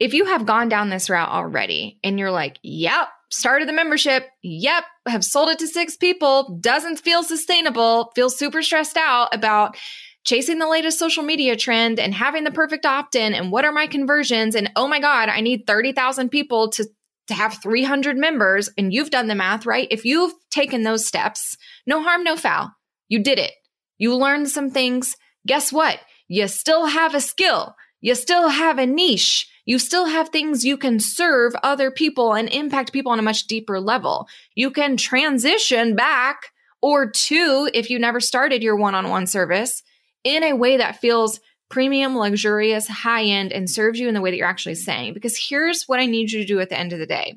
If 0.00 0.14
you 0.14 0.24
have 0.24 0.46
gone 0.46 0.68
down 0.68 0.88
this 0.88 1.10
route 1.10 1.28
already 1.28 1.98
and 2.02 2.18
you're 2.18 2.30
like, 2.30 2.58
yep, 2.62 3.08
started 3.32 3.66
the 3.66 3.72
membership. 3.72 4.28
Yep. 4.42 4.84
Have 5.08 5.24
sold 5.24 5.48
it 5.48 5.58
to 5.60 5.66
six 5.66 5.96
people. 5.96 6.58
Doesn't 6.60 7.00
feel 7.00 7.22
sustainable. 7.22 8.12
Feel 8.14 8.30
super 8.30 8.62
stressed 8.62 8.96
out 8.96 9.34
about 9.34 9.76
chasing 10.24 10.58
the 10.58 10.68
latest 10.68 10.98
social 10.98 11.22
media 11.22 11.56
trend 11.56 11.98
and 11.98 12.14
having 12.14 12.44
the 12.44 12.50
perfect 12.50 12.86
opt 12.86 13.16
in. 13.16 13.34
And 13.34 13.50
what 13.50 13.64
are 13.64 13.72
my 13.72 13.86
conversions? 13.86 14.54
And 14.54 14.70
oh 14.76 14.86
my 14.86 15.00
God, 15.00 15.28
I 15.28 15.40
need 15.40 15.66
30,000 15.66 16.28
people 16.28 16.70
to, 16.70 16.86
to 17.28 17.34
have 17.34 17.60
300 17.60 18.16
members. 18.16 18.68
And 18.78 18.92
you've 18.92 19.10
done 19.10 19.26
the 19.26 19.34
math, 19.34 19.66
right? 19.66 19.88
If 19.90 20.04
you've 20.04 20.34
taken 20.50 20.82
those 20.82 21.06
steps, 21.06 21.56
no 21.86 22.02
harm, 22.02 22.22
no 22.22 22.36
foul. 22.36 22.70
You 23.08 23.22
did 23.22 23.38
it. 23.38 23.52
You 23.98 24.14
learned 24.14 24.48
some 24.48 24.70
things. 24.70 25.16
Guess 25.46 25.72
what? 25.72 25.98
You 26.28 26.46
still 26.48 26.86
have 26.86 27.14
a 27.14 27.20
skill. 27.20 27.74
You 28.00 28.14
still 28.14 28.48
have 28.48 28.78
a 28.78 28.86
niche 28.86 29.48
you 29.64 29.78
still 29.78 30.06
have 30.06 30.28
things 30.28 30.64
you 30.64 30.76
can 30.76 30.98
serve 30.98 31.52
other 31.62 31.90
people 31.90 32.34
and 32.34 32.48
impact 32.48 32.92
people 32.92 33.12
on 33.12 33.18
a 33.18 33.22
much 33.22 33.46
deeper 33.46 33.80
level. 33.80 34.26
You 34.54 34.70
can 34.70 34.96
transition 34.96 35.94
back 35.94 36.52
or 36.80 37.10
to, 37.10 37.70
if 37.72 37.90
you 37.90 37.98
never 37.98 38.20
started 38.20 38.62
your 38.62 38.76
one 38.76 38.94
on 38.94 39.08
one 39.08 39.26
service 39.26 39.82
in 40.24 40.42
a 40.42 40.54
way 40.54 40.78
that 40.78 41.00
feels 41.00 41.40
premium, 41.68 42.16
luxurious, 42.16 42.88
high 42.88 43.24
end, 43.24 43.52
and 43.52 43.70
serves 43.70 43.98
you 43.98 44.08
in 44.08 44.14
the 44.14 44.20
way 44.20 44.30
that 44.30 44.36
you're 44.36 44.46
actually 44.46 44.74
saying. 44.74 45.14
Because 45.14 45.38
here's 45.38 45.84
what 45.84 46.00
I 46.00 46.06
need 46.06 46.32
you 46.32 46.40
to 46.40 46.46
do 46.46 46.60
at 46.60 46.68
the 46.68 46.78
end 46.78 46.92
of 46.92 46.98
the 46.98 47.06
day. 47.06 47.36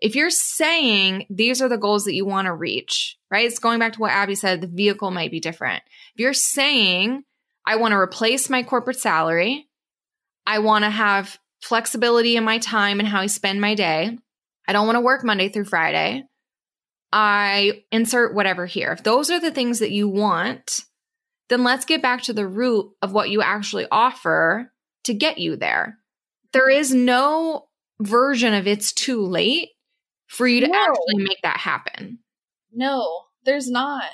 If 0.00 0.14
you're 0.14 0.30
saying 0.30 1.26
these 1.28 1.60
are 1.60 1.68
the 1.68 1.76
goals 1.78 2.04
that 2.04 2.14
you 2.14 2.24
want 2.24 2.46
to 2.46 2.54
reach, 2.54 3.18
right? 3.30 3.46
It's 3.46 3.58
going 3.58 3.78
back 3.78 3.94
to 3.94 4.00
what 4.00 4.12
Abby 4.12 4.34
said, 4.34 4.60
the 4.60 4.66
vehicle 4.66 5.10
might 5.10 5.30
be 5.30 5.40
different. 5.40 5.82
If 6.14 6.20
you're 6.20 6.32
saying, 6.32 7.24
I 7.66 7.76
want 7.76 7.92
to 7.92 7.98
replace 7.98 8.48
my 8.48 8.62
corporate 8.62 8.98
salary, 8.98 9.68
I 10.46 10.58
want 10.60 10.84
to 10.84 10.90
have 10.90 11.38
flexibility 11.62 12.36
in 12.36 12.44
my 12.44 12.58
time 12.58 12.98
and 12.98 13.08
how 13.08 13.20
I 13.20 13.26
spend 13.26 13.60
my 13.60 13.74
day. 13.74 14.18
I 14.66 14.72
don't 14.72 14.86
want 14.86 14.96
to 14.96 15.02
work 15.02 15.24
Monday 15.24 15.48
through 15.48 15.64
Friday. 15.64 16.24
I 17.12 17.82
insert 17.90 18.34
whatever 18.34 18.66
here. 18.66 18.92
If 18.92 19.02
those 19.02 19.30
are 19.30 19.40
the 19.40 19.50
things 19.50 19.80
that 19.80 19.90
you 19.90 20.08
want, 20.08 20.80
then 21.48 21.64
let's 21.64 21.84
get 21.84 22.02
back 22.02 22.22
to 22.22 22.32
the 22.32 22.46
root 22.46 22.92
of 23.02 23.12
what 23.12 23.30
you 23.30 23.42
actually 23.42 23.86
offer 23.90 24.72
to 25.04 25.14
get 25.14 25.38
you 25.38 25.56
there. 25.56 25.98
There 26.52 26.70
is 26.70 26.94
no 26.94 27.66
version 28.00 28.54
of 28.54 28.66
it's 28.66 28.92
too 28.92 29.22
late 29.22 29.70
for 30.28 30.46
you 30.46 30.60
to 30.60 30.68
no. 30.68 30.78
actually 30.78 31.24
make 31.24 31.42
that 31.42 31.58
happen. 31.58 32.20
No, 32.72 33.22
there's 33.44 33.68
not. 33.68 34.04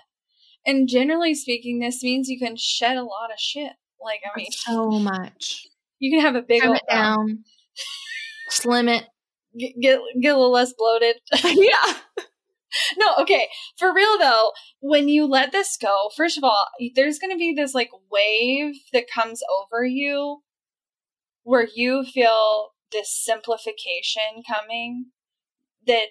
And 0.64 0.88
generally 0.88 1.34
speaking, 1.34 1.78
this 1.78 2.02
means 2.02 2.28
you 2.28 2.38
can 2.38 2.56
shed 2.56 2.96
a 2.96 3.04
lot 3.04 3.30
of 3.32 3.38
shit. 3.38 3.72
Like, 4.02 4.20
I 4.24 4.36
mean, 4.36 4.50
so 4.50 4.90
much. 4.90 5.66
You 5.98 6.10
can 6.10 6.20
have 6.20 6.36
a 6.36 6.42
big 6.42 6.62
Trim 6.62 6.74
it 6.74 6.82
down, 6.90 7.44
slim 8.50 8.88
it, 8.88 9.04
get, 9.58 9.72
get 9.80 10.00
get 10.20 10.34
a 10.34 10.38
little 10.38 10.52
less 10.52 10.72
bloated. 10.76 11.16
yeah. 11.44 11.94
No, 12.98 13.14
okay. 13.20 13.48
For 13.78 13.94
real 13.94 14.18
though, 14.18 14.52
when 14.80 15.08
you 15.08 15.26
let 15.26 15.52
this 15.52 15.76
go, 15.80 16.10
first 16.14 16.36
of 16.36 16.44
all, 16.44 16.66
there's 16.94 17.18
going 17.18 17.30
to 17.30 17.38
be 17.38 17.54
this 17.54 17.74
like 17.74 17.90
wave 18.10 18.74
that 18.92 19.06
comes 19.12 19.40
over 19.60 19.84
you 19.84 20.42
where 21.44 21.68
you 21.74 22.04
feel 22.04 22.70
this 22.92 23.10
simplification 23.10 24.42
coming 24.46 25.06
that 25.86 26.08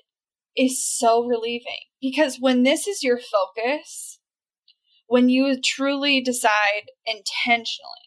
is 0.57 0.83
so 0.83 1.25
relieving 1.25 1.83
because 2.01 2.37
when 2.39 2.63
this 2.63 2.87
is 2.87 3.03
your 3.03 3.19
focus, 3.19 4.19
when 5.07 5.29
you 5.29 5.59
truly 5.61 6.21
decide 6.21 6.85
intentionally 7.05 8.04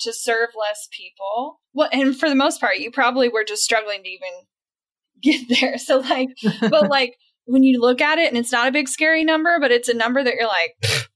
to 0.00 0.12
serve 0.12 0.50
less 0.58 0.88
people, 0.90 1.60
well, 1.72 1.88
and 1.92 2.18
for 2.18 2.28
the 2.28 2.34
most 2.34 2.60
part, 2.60 2.78
you 2.78 2.90
probably 2.90 3.28
were 3.28 3.44
just 3.44 3.62
struggling 3.62 4.02
to 4.02 4.08
even 4.08 4.28
get 5.22 5.60
there. 5.60 5.78
So, 5.78 5.98
like, 5.98 6.28
but 6.60 6.88
like 6.90 7.16
when 7.46 7.62
you 7.62 7.80
look 7.80 8.00
at 8.00 8.18
it 8.18 8.28
and 8.28 8.36
it's 8.36 8.52
not 8.52 8.68
a 8.68 8.72
big 8.72 8.88
scary 8.88 9.24
number, 9.24 9.58
but 9.60 9.72
it's 9.72 9.88
a 9.88 9.94
number 9.94 10.22
that 10.22 10.34
you're 10.34 10.48
like, 10.48 10.74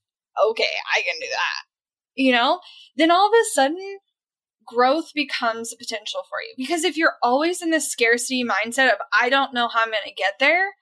okay, 0.47 0.65
I 0.95 1.03
can 1.03 1.21
do 1.21 1.27
that, 1.31 1.65
you 2.15 2.33
know, 2.33 2.61
then 2.97 3.11
all 3.11 3.27
of 3.27 3.33
a 3.33 3.45
sudden 3.53 3.99
growth 4.67 5.11
becomes 5.15 5.73
a 5.73 5.77
potential 5.77 6.21
for 6.29 6.41
you. 6.43 6.55
Because 6.57 6.85
if 6.85 6.97
you're 6.97 7.17
always 7.23 7.61
in 7.61 7.71
this 7.71 7.91
scarcity 7.91 8.45
mindset 8.45 8.93
of, 8.93 8.99
I 9.19 9.29
don't 9.29 9.53
know 9.53 9.69
how 9.69 9.83
I'm 9.83 9.91
going 9.91 10.03
to 10.05 10.15
get 10.15 10.35
there, 10.39 10.75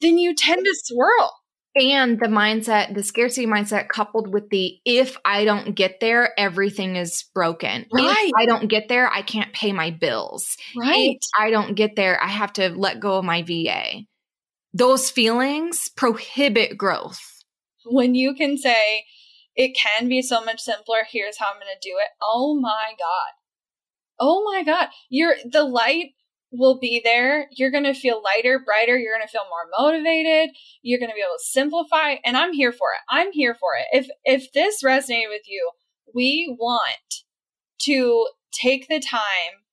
then 0.00 0.18
you 0.18 0.34
tend 0.34 0.64
to 0.64 0.74
swirl. 0.84 1.32
And 1.76 2.20
the 2.20 2.26
mindset, 2.26 2.94
the 2.94 3.02
scarcity 3.02 3.46
mindset 3.46 3.88
coupled 3.88 4.32
with 4.32 4.48
the 4.50 4.78
if 4.84 5.16
I 5.24 5.44
don't 5.44 5.74
get 5.74 5.98
there, 6.00 6.32
everything 6.38 6.94
is 6.94 7.24
broken. 7.34 7.86
Right. 7.92 8.28
If 8.28 8.32
I 8.36 8.46
don't 8.46 8.68
get 8.68 8.88
there, 8.88 9.10
I 9.10 9.22
can't 9.22 9.52
pay 9.52 9.72
my 9.72 9.90
bills. 9.90 10.56
Right. 10.76 11.16
If 11.16 11.28
I 11.38 11.50
don't 11.50 11.74
get 11.74 11.96
there, 11.96 12.22
I 12.22 12.28
have 12.28 12.52
to 12.54 12.68
let 12.68 13.00
go 13.00 13.18
of 13.18 13.24
my 13.24 13.42
VA. 13.42 14.02
Those 14.72 15.10
feelings 15.10 15.80
prohibit 15.96 16.78
growth. 16.78 17.20
When 17.84 18.14
you 18.14 18.34
can 18.34 18.56
say, 18.56 19.04
it 19.56 19.76
can 19.76 20.08
be 20.08 20.22
so 20.22 20.44
much 20.44 20.60
simpler. 20.60 21.04
Here's 21.10 21.38
how 21.38 21.46
I'm 21.46 21.60
going 21.60 21.66
to 21.66 21.88
do 21.88 21.96
it. 21.98 22.08
Oh 22.22 22.58
my 22.60 22.92
God. 22.98 23.32
Oh 24.20 24.44
my 24.44 24.62
God. 24.62 24.88
You're 25.08 25.34
the 25.44 25.64
light 25.64 26.12
will 26.56 26.78
be 26.78 27.00
there. 27.04 27.48
You're 27.52 27.70
going 27.70 27.84
to 27.84 27.94
feel 27.94 28.22
lighter, 28.22 28.60
brighter. 28.64 28.98
You're 28.98 29.16
going 29.16 29.26
to 29.26 29.32
feel 29.32 29.46
more 29.48 29.68
motivated. 29.78 30.54
You're 30.82 30.98
going 30.98 31.10
to 31.10 31.14
be 31.14 31.20
able 31.20 31.36
to 31.36 31.44
simplify. 31.44 32.16
And 32.24 32.36
I'm 32.36 32.52
here 32.52 32.72
for 32.72 32.88
it. 32.94 33.00
I'm 33.10 33.32
here 33.32 33.54
for 33.54 33.70
it. 33.78 33.86
If, 33.96 34.08
if 34.24 34.52
this 34.52 34.82
resonated 34.82 35.28
with 35.28 35.42
you, 35.46 35.70
we 36.14 36.54
want 36.58 37.22
to 37.82 38.28
take 38.52 38.88
the 38.88 39.00
time 39.00 39.64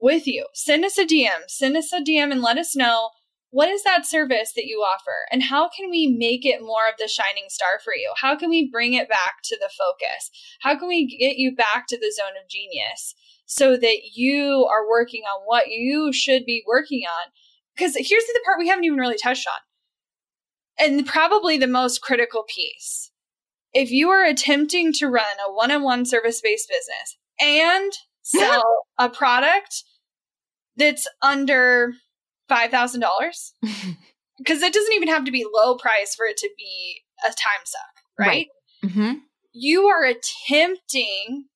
with 0.00 0.26
you. 0.26 0.46
Send 0.54 0.84
us 0.84 0.98
a 0.98 1.04
DM, 1.04 1.48
send 1.48 1.76
us 1.76 1.92
a 1.92 2.00
DM 2.00 2.30
and 2.30 2.42
let 2.42 2.58
us 2.58 2.76
know 2.76 3.10
what 3.50 3.68
is 3.68 3.84
that 3.84 4.04
service 4.04 4.52
that 4.54 4.66
you 4.66 4.78
offer 4.78 5.24
and 5.30 5.44
how 5.44 5.68
can 5.68 5.88
we 5.88 6.06
make 6.06 6.44
it 6.44 6.60
more 6.60 6.88
of 6.88 6.94
the 6.98 7.08
shining 7.08 7.46
star 7.48 7.80
for 7.82 7.94
you 7.94 8.12
how 8.20 8.36
can 8.36 8.50
we 8.50 8.68
bring 8.70 8.92
it 8.92 9.08
back 9.08 9.36
to 9.42 9.56
the 9.58 9.70
focus 9.78 10.30
how 10.60 10.76
can 10.78 10.88
we 10.88 11.06
get 11.06 11.38
you 11.38 11.54
back 11.54 11.86
to 11.88 11.96
the 11.96 12.12
zone 12.14 12.36
of 12.42 12.50
genius 12.50 13.14
so 13.46 13.76
that 13.76 13.98
you 14.14 14.68
are 14.70 14.88
working 14.88 15.22
on 15.22 15.42
what 15.46 15.68
you 15.68 16.12
should 16.12 16.44
be 16.44 16.62
working 16.66 17.02
on 17.02 17.32
because 17.74 17.94
here's 17.94 18.24
the 18.24 18.40
part 18.44 18.58
we 18.58 18.68
haven't 18.68 18.84
even 18.84 18.98
really 18.98 19.18
touched 19.18 19.46
on 19.46 20.86
and 20.86 21.06
probably 21.06 21.56
the 21.56 21.66
most 21.66 22.02
critical 22.02 22.44
piece 22.48 23.10
if 23.72 23.90
you 23.90 24.10
are 24.10 24.24
attempting 24.24 24.92
to 24.92 25.06
run 25.06 25.24
a 25.46 25.52
one-on-one 25.52 26.04
service-based 26.04 26.68
business 26.68 27.16
and 27.40 27.92
sell 28.22 28.80
a 28.98 29.08
product 29.08 29.84
that's 30.76 31.06
under 31.22 31.92
five 32.48 32.70
thousand 32.70 33.00
dollars 33.00 33.54
because 34.38 34.62
it 34.62 34.72
doesn't 34.72 34.92
even 34.92 35.08
have 35.08 35.24
to 35.24 35.30
be 35.30 35.46
low 35.52 35.76
price 35.76 36.14
for 36.14 36.26
it 36.26 36.36
to 36.36 36.50
be 36.56 37.02
a 37.24 37.28
time 37.28 37.64
suck, 37.64 37.82
right? 38.18 38.26
Right. 38.26 38.46
Mm-hmm. 38.84 39.12
You 39.52 39.86
are 39.86 40.04
attempting 40.04 41.46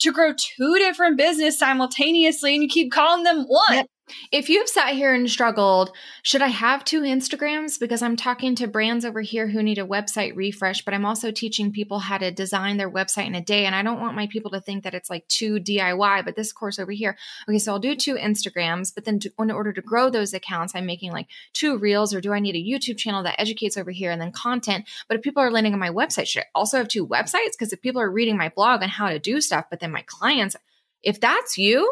to 0.00 0.12
grow 0.12 0.32
two 0.36 0.74
different 0.76 1.16
business 1.16 1.58
simultaneously, 1.58 2.54
and 2.54 2.62
you 2.62 2.68
keep 2.68 2.92
calling 2.92 3.24
them 3.24 3.44
one. 3.44 3.62
Yep. 3.72 3.86
If 4.30 4.50
you've 4.50 4.68
sat 4.68 4.94
here 4.94 5.14
and 5.14 5.30
struggled, 5.30 5.90
should 6.22 6.42
I 6.42 6.48
have 6.48 6.84
two 6.84 7.00
Instagrams? 7.00 7.80
Because 7.80 8.02
I'm 8.02 8.16
talking 8.16 8.54
to 8.56 8.66
brands 8.66 9.04
over 9.04 9.22
here 9.22 9.48
who 9.48 9.62
need 9.62 9.78
a 9.78 9.86
website 9.86 10.36
refresh, 10.36 10.84
but 10.84 10.92
I'm 10.92 11.06
also 11.06 11.30
teaching 11.30 11.72
people 11.72 12.00
how 12.00 12.18
to 12.18 12.30
design 12.30 12.76
their 12.76 12.90
website 12.90 13.26
in 13.26 13.34
a 13.34 13.40
day. 13.40 13.64
And 13.64 13.74
I 13.74 13.82
don't 13.82 14.00
want 14.00 14.14
my 14.16 14.26
people 14.26 14.50
to 14.50 14.60
think 14.60 14.84
that 14.84 14.92
it's 14.92 15.08
like 15.08 15.26
too 15.28 15.54
DIY, 15.58 16.24
but 16.24 16.36
this 16.36 16.52
course 16.52 16.78
over 16.78 16.92
here. 16.92 17.16
Okay, 17.48 17.58
so 17.58 17.72
I'll 17.72 17.78
do 17.78 17.96
two 17.96 18.16
Instagrams, 18.16 18.94
but 18.94 19.06
then 19.06 19.20
to, 19.20 19.32
in 19.38 19.50
order 19.50 19.72
to 19.72 19.80
grow 19.80 20.10
those 20.10 20.34
accounts, 20.34 20.74
I'm 20.74 20.86
making 20.86 21.12
like 21.12 21.28
two 21.54 21.78
reels, 21.78 22.12
or 22.14 22.20
do 22.20 22.34
I 22.34 22.40
need 22.40 22.56
a 22.56 22.58
YouTube 22.58 22.98
channel 22.98 23.22
that 23.22 23.40
educates 23.40 23.78
over 23.78 23.90
here 23.90 24.10
and 24.10 24.20
then 24.20 24.32
content? 24.32 24.86
But 25.08 25.16
if 25.16 25.22
people 25.22 25.42
are 25.42 25.50
landing 25.50 25.72
on 25.72 25.80
my 25.80 25.90
website, 25.90 26.26
should 26.26 26.42
I 26.42 26.46
also 26.54 26.76
have 26.76 26.88
two 26.88 27.06
websites? 27.06 27.52
Because 27.58 27.72
if 27.72 27.80
people 27.80 28.02
are 28.02 28.10
reading 28.10 28.36
my 28.36 28.50
blog 28.50 28.82
on 28.82 28.90
how 28.90 29.08
to 29.08 29.18
do 29.18 29.40
stuff, 29.40 29.64
but 29.70 29.80
then 29.80 29.92
my 29.92 30.04
clients, 30.06 30.56
if 31.02 31.20
that's 31.20 31.56
you, 31.56 31.90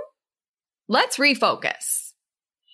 let's 0.89 1.17
refocus. 1.17 2.13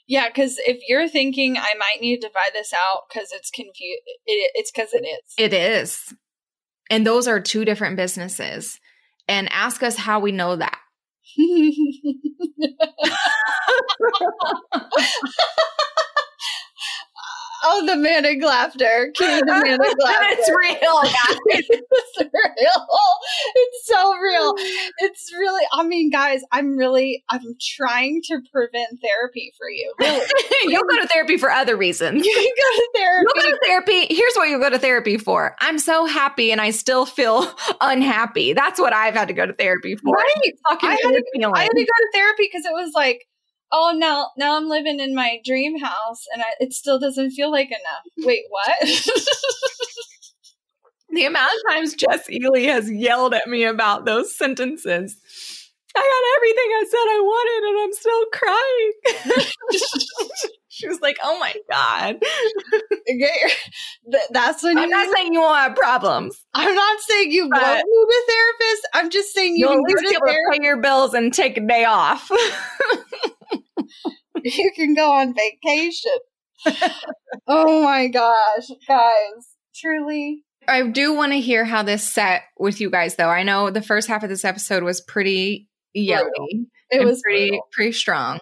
Yeah, 0.07 0.29
because 0.29 0.57
if 0.59 0.81
you're 0.89 1.09
thinking 1.09 1.59
I 1.59 1.75
might 1.79 2.01
need 2.01 2.21
to 2.21 2.29
divide 2.29 2.51
this 2.55 2.73
out 2.73 3.03
because 3.09 3.31
it's 3.33 3.51
confused, 3.51 4.03
it, 4.27 4.51
it's 4.55 4.71
because 4.71 4.95
it 4.95 5.05
is. 5.05 5.35
It 5.37 5.53
is. 5.53 6.15
And 6.91 7.07
those 7.07 7.29
are 7.29 7.41
two 7.41 7.65
different 7.65 7.97
businesses. 7.97 8.81
And 9.29 9.53
ask 9.53 9.83
us 9.83 9.97
how 9.97 10.21
we 10.21 10.33
know 10.33 10.57
that. 10.57 10.79
oh, 17.65 17.87
the 17.87 17.97
manic 17.97 18.43
laughter. 18.43 19.13
The 19.19 19.43
manic 19.47 19.81
laughter. 19.81 20.27
it's 20.31 20.51
real, 20.51 21.03
guys. 21.03 21.67
it's 21.71 22.19
real. 22.19 22.87
It's 23.55 23.87
so 23.87 24.15
real. 24.15 24.55
It's 24.99 25.33
really, 25.33 25.65
I 25.73 25.83
mean, 25.83 26.11
guys, 26.11 26.43
I'm 26.53 26.77
really, 26.77 27.25
I'm 27.29 27.57
trying 27.61 28.23
to 28.27 28.41
prevent 28.53 29.01
therapy 29.03 29.53
for 29.59 29.69
you. 29.69 29.93
Really. 30.01 30.27
You'll 30.65 30.89
go 30.89 31.01
to 31.01 31.09
therapy 31.09 31.37
for 31.37 31.51
other 31.51 31.77
reasons. 31.77 32.25
You 32.25 32.35
can 32.35 32.45
go 32.45 32.77
to 32.77 32.91
therapy. 32.95 33.27
You'll 33.27 33.43
go 33.43 33.51
to 33.51 33.67
therapy. 33.67 34.15
Here's 34.15 34.35
what 34.35 34.49
you 34.49 34.59
go 34.59 34.71
to 34.71 34.79
therapy 34.79 35.19
for. 35.19 35.57
I'm 35.61 35.79
so 35.79 36.07
happy 36.07 36.53
and 36.53 36.61
I 36.61 36.71
still 36.71 37.07
feel 37.07 37.53
unhappy. 37.81 38.53
That's 38.53 38.81
what 38.81 38.93
I've 38.93 39.15
had 39.15 39.29
to 39.29 39.35
go 39.35 39.47
to 39.47 39.53
therapy 39.53 39.97
for. 39.97 40.15
Right. 40.15 40.53
I 40.67 40.73
had, 40.73 40.79
to. 40.81 41.53
I 41.55 41.63
had 41.63 41.71
to 41.71 41.85
go 41.85 41.85
to 41.85 42.09
therapy 42.15 42.49
because 42.51 42.65
it 42.65 42.73
was 42.73 42.93
like, 42.95 43.27
oh, 43.73 43.95
now 43.97 44.31
now 44.37 44.57
I'm 44.57 44.69
living 44.69 45.01
in 45.01 45.15
my 45.15 45.41
dream 45.45 45.79
house 45.79 46.25
and 46.33 46.43
I, 46.43 46.47
it 46.61 46.73
still 46.73 46.99
doesn't 46.99 47.31
feel 47.33 47.51
like 47.51 47.69
enough. 47.69 48.05
Wait, 48.19 48.45
what? 48.49 48.79
the 51.11 51.25
amount 51.25 51.53
of 51.53 51.73
times 51.73 51.95
Jess 51.95 52.29
Ely 52.31 52.63
has 52.63 52.91
yelled 52.91 53.35
at 53.35 53.49
me 53.49 53.65
about 53.65 54.05
those 54.05 54.37
sentences. 54.37 55.17
I 55.97 56.01
got 56.01 56.25
everything 56.37 56.71
I 56.71 56.85
said 56.91 57.07
I 57.09 57.21
wanted 57.21 57.63
and 57.69 57.79
I'm 57.83 57.93
still 57.93 58.25
crying. 58.33 58.93
she 60.69 60.87
was 60.87 61.01
like, 61.01 61.19
oh 61.25 61.39
my 61.41 61.55
God. 61.71 62.17
Okay. 63.11 63.53
Th- 64.13 64.25
That's 64.31 64.63
when 64.63 64.79
I'm 64.79 64.85
you 64.85 64.91
not 64.91 65.17
saying 65.17 65.33
you 65.33 65.41
won't 65.41 65.59
have 65.59 65.75
problems. 65.75 66.45
I'm 66.55 66.75
not 66.75 67.01
saying 67.01 67.33
you 67.33 67.49
won't 67.51 67.85
need 67.87 68.07
a 68.15 68.23
therapist. 68.31 68.89
I'm 68.95 69.11
just 69.11 69.35
saying 69.35 69.57
you 69.57 69.67
You'll 69.67 69.71
can 69.71 69.79
at 69.79 69.89
least 69.89 69.97
go 69.97 70.03
be 70.03 70.09
to 70.09 70.17
able 70.17 70.27
to 70.27 70.53
pay 70.53 70.65
your 70.65 70.77
bills 70.81 71.15
and 71.15 71.33
take 71.33 71.57
a 71.57 71.67
day 71.67 71.85
off. 71.85 72.31
You 74.45 74.71
can 74.77 74.95
go 74.95 75.13
on 75.13 75.35
vacation. 75.35 76.13
oh 77.49 77.83
my 77.83 78.07
gosh, 78.07 78.69
guys! 78.87 79.57
Truly, 79.75 80.45
I 80.69 80.87
do 80.87 81.13
want 81.15 81.33
to 81.33 81.41
hear 81.41 81.65
how 81.65 81.83
this 81.83 82.07
set 82.07 82.43
with 82.59 82.81
you 82.81 82.91
guys, 82.91 83.17
though. 83.17 83.31
I 83.31 83.43
know 83.43 83.71
the 83.71 83.83
first 83.83 84.07
half 84.07 84.23
of 84.23 84.29
this 84.29 84.45
episode 84.45 84.83
was 84.83 85.01
pretty 85.01 85.69
yelly. 85.95 86.69
it 86.91 87.05
was 87.05 87.21
pretty 87.23 87.49
brutal. 87.49 87.69
pretty 87.73 87.93
strong. 87.93 88.39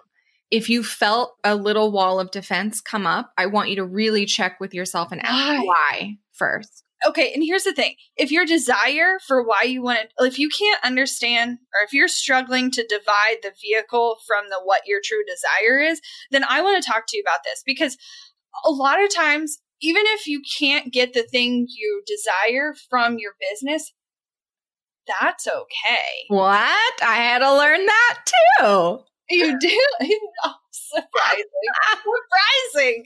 If 0.51 0.69
you 0.69 0.83
felt 0.83 1.33
a 1.43 1.55
little 1.55 1.91
wall 1.91 2.19
of 2.19 2.31
defense 2.31 2.79
come 2.79 3.07
up, 3.07 3.31
I 3.37 3.47
want 3.47 3.69
you 3.69 3.77
to 3.77 3.85
really 3.85 4.25
check 4.25 4.59
with 4.59 4.73
yourself 4.73 5.11
and 5.11 5.21
ask 5.25 5.33
Why? 5.33 5.65
why 5.65 6.17
first. 6.33 6.83
Okay. 7.05 7.31
And 7.33 7.43
here's 7.43 7.63
the 7.63 7.73
thing: 7.73 7.95
if 8.15 8.31
your 8.31 8.45
desire 8.45 9.19
for 9.25 9.43
why 9.43 9.63
you 9.63 9.81
want 9.81 9.99
it, 9.99 10.11
if 10.19 10.39
you 10.39 10.49
can't 10.49 10.83
understand, 10.83 11.59
or 11.73 11.83
if 11.83 11.93
you're 11.93 12.07
struggling 12.07 12.71
to 12.71 12.87
divide 12.87 13.37
the 13.43 13.53
vehicle 13.61 14.17
from 14.25 14.45
the 14.49 14.59
what 14.63 14.81
your 14.85 14.99
true 15.03 15.23
desire 15.25 15.79
is, 15.79 16.01
then 16.31 16.43
I 16.47 16.61
want 16.61 16.81
to 16.81 16.89
talk 16.89 17.05
to 17.07 17.17
you 17.17 17.23
about 17.25 17.43
this 17.43 17.63
because 17.65 17.97
a 18.65 18.71
lot 18.71 19.03
of 19.03 19.13
times, 19.13 19.59
even 19.81 20.03
if 20.07 20.27
you 20.27 20.41
can't 20.59 20.91
get 20.91 21.13
the 21.13 21.23
thing 21.23 21.67
you 21.69 22.03
desire 22.05 22.73
from 22.89 23.17
your 23.19 23.33
business, 23.39 23.93
that's 25.07 25.47
okay. 25.47 26.25
What? 26.27 27.01
I 27.01 27.15
had 27.15 27.39
to 27.39 27.55
learn 27.55 27.85
that 27.85 28.17
too. 28.59 28.99
You 29.29 29.59
do? 29.59 29.81
Oh, 30.43 30.53
surprising. 30.89 31.43
surprising. 32.73 33.05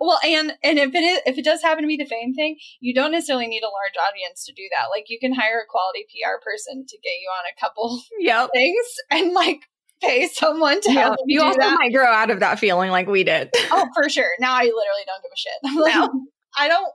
Well, 0.00 0.18
and 0.24 0.52
and 0.62 0.78
if 0.78 0.94
it 0.94 1.02
is 1.02 1.20
if 1.26 1.38
it 1.38 1.44
does 1.44 1.62
happen 1.62 1.82
to 1.84 1.88
be 1.88 1.96
the 1.96 2.04
fame 2.06 2.34
thing, 2.34 2.56
you 2.80 2.94
don't 2.94 3.12
necessarily 3.12 3.46
need 3.46 3.62
a 3.62 3.66
large 3.68 3.94
audience 4.08 4.44
to 4.46 4.52
do 4.52 4.62
that. 4.72 4.86
Like 4.94 5.04
you 5.08 5.18
can 5.20 5.32
hire 5.34 5.60
a 5.60 5.66
quality 5.68 6.04
PR 6.08 6.42
person 6.42 6.84
to 6.86 6.96
get 6.98 7.12
you 7.20 7.30
on 7.38 7.44
a 7.46 7.60
couple 7.60 8.02
Yep. 8.20 8.50
things 8.54 8.86
and 9.10 9.32
like 9.32 9.60
pay 10.02 10.28
someone 10.28 10.80
to 10.80 10.92
Yeah. 10.92 11.00
help 11.00 11.18
you, 11.26 11.40
You 11.40 11.46
also 11.46 11.58
that. 11.60 11.76
might 11.80 11.92
grow 11.92 12.06
out 12.10 12.30
of 12.30 12.40
that 12.40 12.58
feeling 12.58 12.90
like 12.90 13.06
we 13.06 13.24
did. 13.24 13.50
oh, 13.70 13.86
for 13.94 14.08
sure. 14.08 14.30
Now 14.40 14.54
I 14.54 14.62
literally 14.62 15.04
don't 15.06 15.22
give 15.22 15.30
a 15.32 15.36
shit. 15.36 15.52
I'm 15.64 15.76
like, 15.76 15.94
No. 15.94 16.24
I 16.56 16.68
don't. 16.68 16.92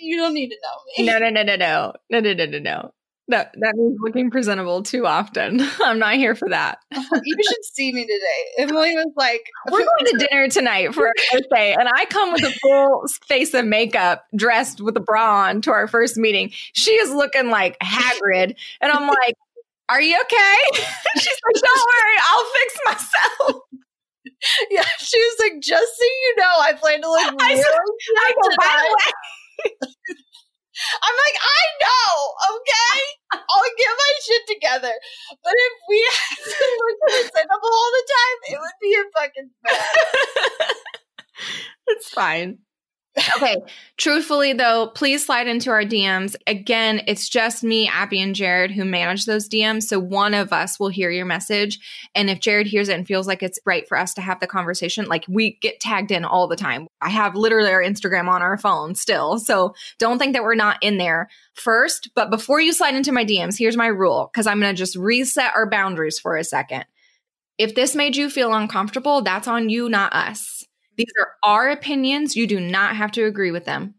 You 0.00 0.16
don't 0.16 0.34
need 0.34 0.48
to 0.50 0.56
know 0.62 1.04
me. 1.04 1.06
No, 1.06 1.18
no, 1.18 1.30
no, 1.30 1.42
no, 1.42 1.56
no, 1.56 1.92
no, 2.10 2.20
no, 2.20 2.32
no, 2.34 2.44
no, 2.46 2.58
no. 2.58 2.90
That 3.28 3.52
that 3.60 3.74
means 3.76 3.98
looking 4.00 4.30
presentable 4.30 4.82
too 4.82 5.06
often. 5.06 5.60
I'm 5.80 5.98
not 5.98 6.14
here 6.14 6.34
for 6.34 6.48
that. 6.48 6.78
you 6.92 7.36
should 7.46 7.64
see 7.64 7.92
me 7.92 8.06
today. 8.06 8.64
Emylee 8.64 8.94
was 8.94 9.12
like, 9.16 9.42
"We're 9.70 9.80
going 9.80 10.18
to 10.18 10.26
dinner 10.26 10.48
tonight 10.48 10.94
for 10.94 11.08
our 11.08 11.14
birthday," 11.32 11.74
and 11.78 11.88
I 11.94 12.06
come 12.06 12.32
with 12.32 12.42
a 12.44 12.50
full 12.62 13.04
face 13.26 13.52
of 13.52 13.66
makeup, 13.66 14.24
dressed 14.34 14.80
with 14.80 14.96
a 14.96 15.00
bra 15.00 15.44
on 15.44 15.60
to 15.62 15.70
our 15.72 15.86
first 15.86 16.16
meeting. 16.16 16.52
She 16.72 16.92
is 16.92 17.12
looking 17.12 17.50
like 17.50 17.78
Hagrid, 17.80 18.56
and 18.80 18.92
I'm 18.92 19.06
like, 19.06 19.34
"Are 19.90 20.00
you 20.00 20.18
okay?" 20.22 20.56
She's 21.16 21.26
like, 21.26 21.62
"Don't 21.62 21.86
worry, 21.86 22.16
I'll 22.24 22.46
fix 22.54 22.78
myself." 22.86 23.62
Yeah, 24.70 24.84
she 24.98 25.18
was 25.18 25.36
like, 25.40 25.60
"Just 25.60 25.96
so 25.98 26.04
you 26.04 26.34
know, 26.38 26.52
I 26.60 26.72
plan 26.72 27.02
to 27.02 27.10
look." 27.10 27.34
I, 27.42 27.52
really 27.52 27.62
I 27.62 28.34
go, 28.42 28.48
by 28.56 28.76
the 28.78 28.96
way. 28.96 29.12
I'm 31.02 31.16
like, 31.16 31.38
I 31.42 31.62
know, 31.82 32.12
okay? 32.56 33.00
I'll 33.34 33.74
get 33.78 33.92
my 33.96 34.12
shit 34.22 34.42
together. 34.48 34.94
But 35.42 35.54
if 35.54 35.74
we 35.88 35.98
had 36.12 36.38
to 36.44 36.66
look 36.78 36.98
presentable 37.06 37.72
all 37.72 37.92
the 37.92 38.06
time, 38.08 38.38
it 38.54 38.58
would 38.60 38.78
be 38.80 38.92
a 38.94 39.04
fucking 39.14 39.50
bad. 39.62 40.74
it's 41.88 42.08
fine. 42.10 42.58
Okay. 43.36 43.56
Truthfully, 43.96 44.52
though, 44.52 44.88
please 44.94 45.24
slide 45.26 45.46
into 45.46 45.70
our 45.70 45.82
DMs. 45.82 46.36
Again, 46.46 47.02
it's 47.06 47.28
just 47.28 47.64
me, 47.64 47.88
Abby, 47.88 48.20
and 48.20 48.34
Jared 48.34 48.70
who 48.70 48.84
manage 48.84 49.24
those 49.24 49.48
DMs. 49.48 49.84
So 49.84 49.98
one 49.98 50.34
of 50.34 50.52
us 50.52 50.78
will 50.78 50.88
hear 50.88 51.10
your 51.10 51.26
message. 51.26 51.78
And 52.14 52.30
if 52.30 52.40
Jared 52.40 52.66
hears 52.66 52.88
it 52.88 52.94
and 52.94 53.06
feels 53.06 53.26
like 53.26 53.42
it's 53.42 53.58
right 53.64 53.88
for 53.88 53.98
us 53.98 54.14
to 54.14 54.20
have 54.20 54.40
the 54.40 54.46
conversation, 54.46 55.06
like 55.06 55.24
we 55.28 55.58
get 55.60 55.80
tagged 55.80 56.10
in 56.10 56.24
all 56.24 56.48
the 56.48 56.56
time. 56.56 56.86
I 57.00 57.10
have 57.10 57.34
literally 57.34 57.70
our 57.70 57.82
Instagram 57.82 58.28
on 58.28 58.42
our 58.42 58.58
phone 58.58 58.94
still. 58.94 59.38
So 59.38 59.74
don't 59.98 60.18
think 60.18 60.34
that 60.34 60.44
we're 60.44 60.54
not 60.54 60.82
in 60.82 60.98
there 60.98 61.28
first. 61.54 62.10
But 62.14 62.30
before 62.30 62.60
you 62.60 62.72
slide 62.72 62.94
into 62.94 63.12
my 63.12 63.24
DMs, 63.24 63.58
here's 63.58 63.76
my 63.76 63.86
rule 63.86 64.30
because 64.32 64.46
I'm 64.46 64.60
going 64.60 64.74
to 64.74 64.78
just 64.78 64.96
reset 64.96 65.54
our 65.54 65.68
boundaries 65.68 66.18
for 66.18 66.36
a 66.36 66.44
second. 66.44 66.84
If 67.58 67.74
this 67.74 67.96
made 67.96 68.16
you 68.16 68.30
feel 68.30 68.54
uncomfortable, 68.54 69.22
that's 69.22 69.48
on 69.48 69.68
you, 69.68 69.88
not 69.88 70.12
us. 70.12 70.57
These 70.98 71.12
are 71.18 71.30
our 71.44 71.70
opinions. 71.70 72.34
You 72.34 72.46
do 72.48 72.58
not 72.58 72.96
have 72.96 73.12
to 73.12 73.24
agree 73.24 73.52
with 73.52 73.64
them. 73.64 73.94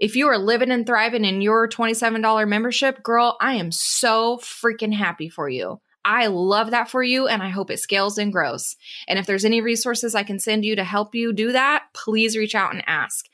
If 0.00 0.16
you 0.16 0.26
are 0.26 0.36
living 0.36 0.72
and 0.72 0.84
thriving 0.84 1.24
in 1.24 1.40
your 1.40 1.68
$27 1.68 2.48
membership, 2.48 3.02
girl, 3.04 3.36
I 3.40 3.54
am 3.54 3.70
so 3.72 4.38
freaking 4.38 4.92
happy 4.92 5.28
for 5.28 5.48
you. 5.48 5.80
I 6.04 6.26
love 6.26 6.72
that 6.72 6.90
for 6.90 7.02
you 7.02 7.28
and 7.28 7.42
I 7.42 7.50
hope 7.50 7.70
it 7.70 7.78
scales 7.78 8.18
and 8.18 8.32
grows. 8.32 8.74
And 9.06 9.18
if 9.18 9.26
there's 9.26 9.44
any 9.44 9.60
resources 9.60 10.14
I 10.14 10.24
can 10.24 10.40
send 10.40 10.64
you 10.64 10.74
to 10.76 10.84
help 10.84 11.14
you 11.14 11.32
do 11.32 11.52
that, 11.52 11.84
please 11.94 12.36
reach 12.36 12.56
out 12.56 12.74
and 12.74 12.82
ask. 12.86 13.26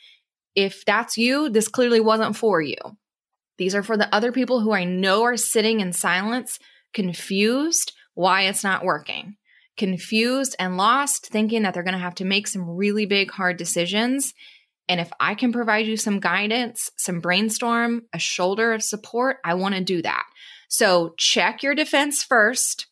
If 0.54 0.84
that's 0.84 1.16
you, 1.16 1.48
this 1.48 1.68
clearly 1.68 2.00
wasn't 2.00 2.36
for 2.36 2.60
you. 2.60 2.76
These 3.56 3.74
are 3.74 3.82
for 3.82 3.96
the 3.96 4.14
other 4.14 4.30
people 4.30 4.60
who 4.60 4.72
I 4.72 4.84
know 4.84 5.22
are 5.22 5.38
sitting 5.38 5.80
in 5.80 5.94
silence, 5.94 6.58
confused 6.92 7.92
why 8.14 8.42
it's 8.42 8.64
not 8.64 8.84
working 8.84 9.36
confused 9.76 10.56
and 10.58 10.76
lost, 10.76 11.26
thinking 11.26 11.62
that 11.62 11.74
they're 11.74 11.82
going 11.82 11.92
to 11.92 11.98
have 11.98 12.14
to 12.16 12.24
make 12.24 12.46
some 12.46 12.68
really 12.68 13.06
big, 13.06 13.30
hard 13.30 13.56
decisions. 13.56 14.34
And 14.88 15.00
if 15.00 15.12
I 15.18 15.34
can 15.34 15.52
provide 15.52 15.86
you 15.86 15.96
some 15.96 16.20
guidance, 16.20 16.90
some 16.96 17.20
brainstorm, 17.20 18.02
a 18.12 18.18
shoulder 18.18 18.72
of 18.72 18.82
support, 18.82 19.38
I 19.44 19.54
want 19.54 19.74
to 19.74 19.80
do 19.80 20.02
that. 20.02 20.24
So 20.68 21.14
check 21.18 21.62
your 21.62 21.74
defense 21.74 22.22
first. 22.22 22.86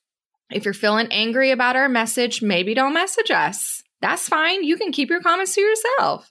If 0.51 0.65
you're 0.65 0.75
feeling 0.75 1.09
angry 1.11 1.51
about 1.51 1.77
our 1.77 1.89
message, 1.89 2.43
maybe 2.43 2.75
don't 2.75 2.95
message 2.95 3.31
us. 3.31 3.83
That's 4.01 4.29
fine. 4.29 4.65
You 4.65 4.77
can 4.77 4.93
keep 4.93 5.09
your 5.09 5.23
comments 5.23 5.55
to 5.55 5.61
yourself. 5.61 6.31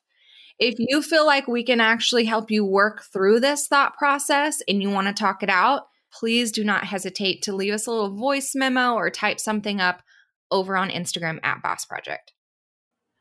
If 0.59 0.75
you 0.77 1.01
feel 1.01 1.25
like 1.25 1.47
we 1.47 1.63
can 1.63 1.81
actually 1.81 2.25
help 2.25 2.51
you 2.51 2.63
work 2.63 3.03
through 3.11 3.39
this 3.39 3.67
thought 3.67 3.97
process 3.97 4.61
and 4.67 4.81
you 4.81 4.89
want 4.89 5.07
to 5.07 5.13
talk 5.13 5.41
it 5.41 5.49
out, 5.49 5.87
please 6.11 6.51
do 6.51 6.63
not 6.63 6.83
hesitate 6.83 7.41
to 7.43 7.55
leave 7.55 7.73
us 7.73 7.87
a 7.87 7.91
little 7.91 8.15
voice 8.15 8.53
memo 8.53 8.93
or 8.93 9.09
type 9.09 9.39
something 9.39 9.81
up 9.81 10.03
over 10.51 10.77
on 10.77 10.89
Instagram 10.89 11.39
at 11.43 11.61
Boss 11.61 11.85
Project. 11.85 12.33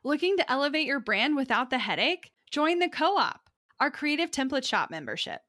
Looking 0.03 0.37
to 0.37 0.51
elevate 0.51 0.85
your 0.85 0.99
brand 0.99 1.35
without 1.35 1.69
the 1.69 1.79
headache? 1.79 2.31
Join 2.51 2.79
the 2.79 2.89
Co 2.89 3.17
op, 3.17 3.49
our 3.79 3.89
creative 3.89 4.31
template 4.31 4.65
shop 4.65 4.91
membership. 4.91 5.41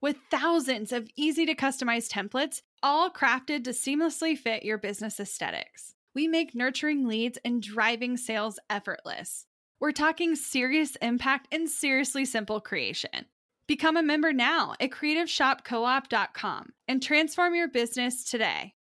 With 0.00 0.18
thousands 0.30 0.92
of 0.92 1.08
easy 1.16 1.44
to 1.46 1.54
customize 1.54 2.08
templates, 2.08 2.62
all 2.82 3.10
crafted 3.10 3.64
to 3.64 3.70
seamlessly 3.70 4.38
fit 4.38 4.62
your 4.62 4.78
business 4.78 5.18
aesthetics, 5.18 5.94
we 6.14 6.28
make 6.28 6.54
nurturing 6.54 7.06
leads 7.06 7.38
and 7.44 7.62
driving 7.62 8.16
sales 8.16 8.58
effortless. 8.70 9.46
We're 9.80 9.92
talking 9.92 10.36
serious 10.36 10.96
impact 10.96 11.48
and 11.52 11.68
seriously 11.68 12.24
simple 12.24 12.60
creation. 12.60 13.26
Become 13.66 13.96
a 13.96 14.02
member 14.02 14.32
now 14.32 14.74
at 14.80 14.90
creativeshopcoop.com 14.90 16.72
and 16.88 17.02
transform 17.02 17.54
your 17.54 17.68
business 17.68 18.24
today. 18.24 18.74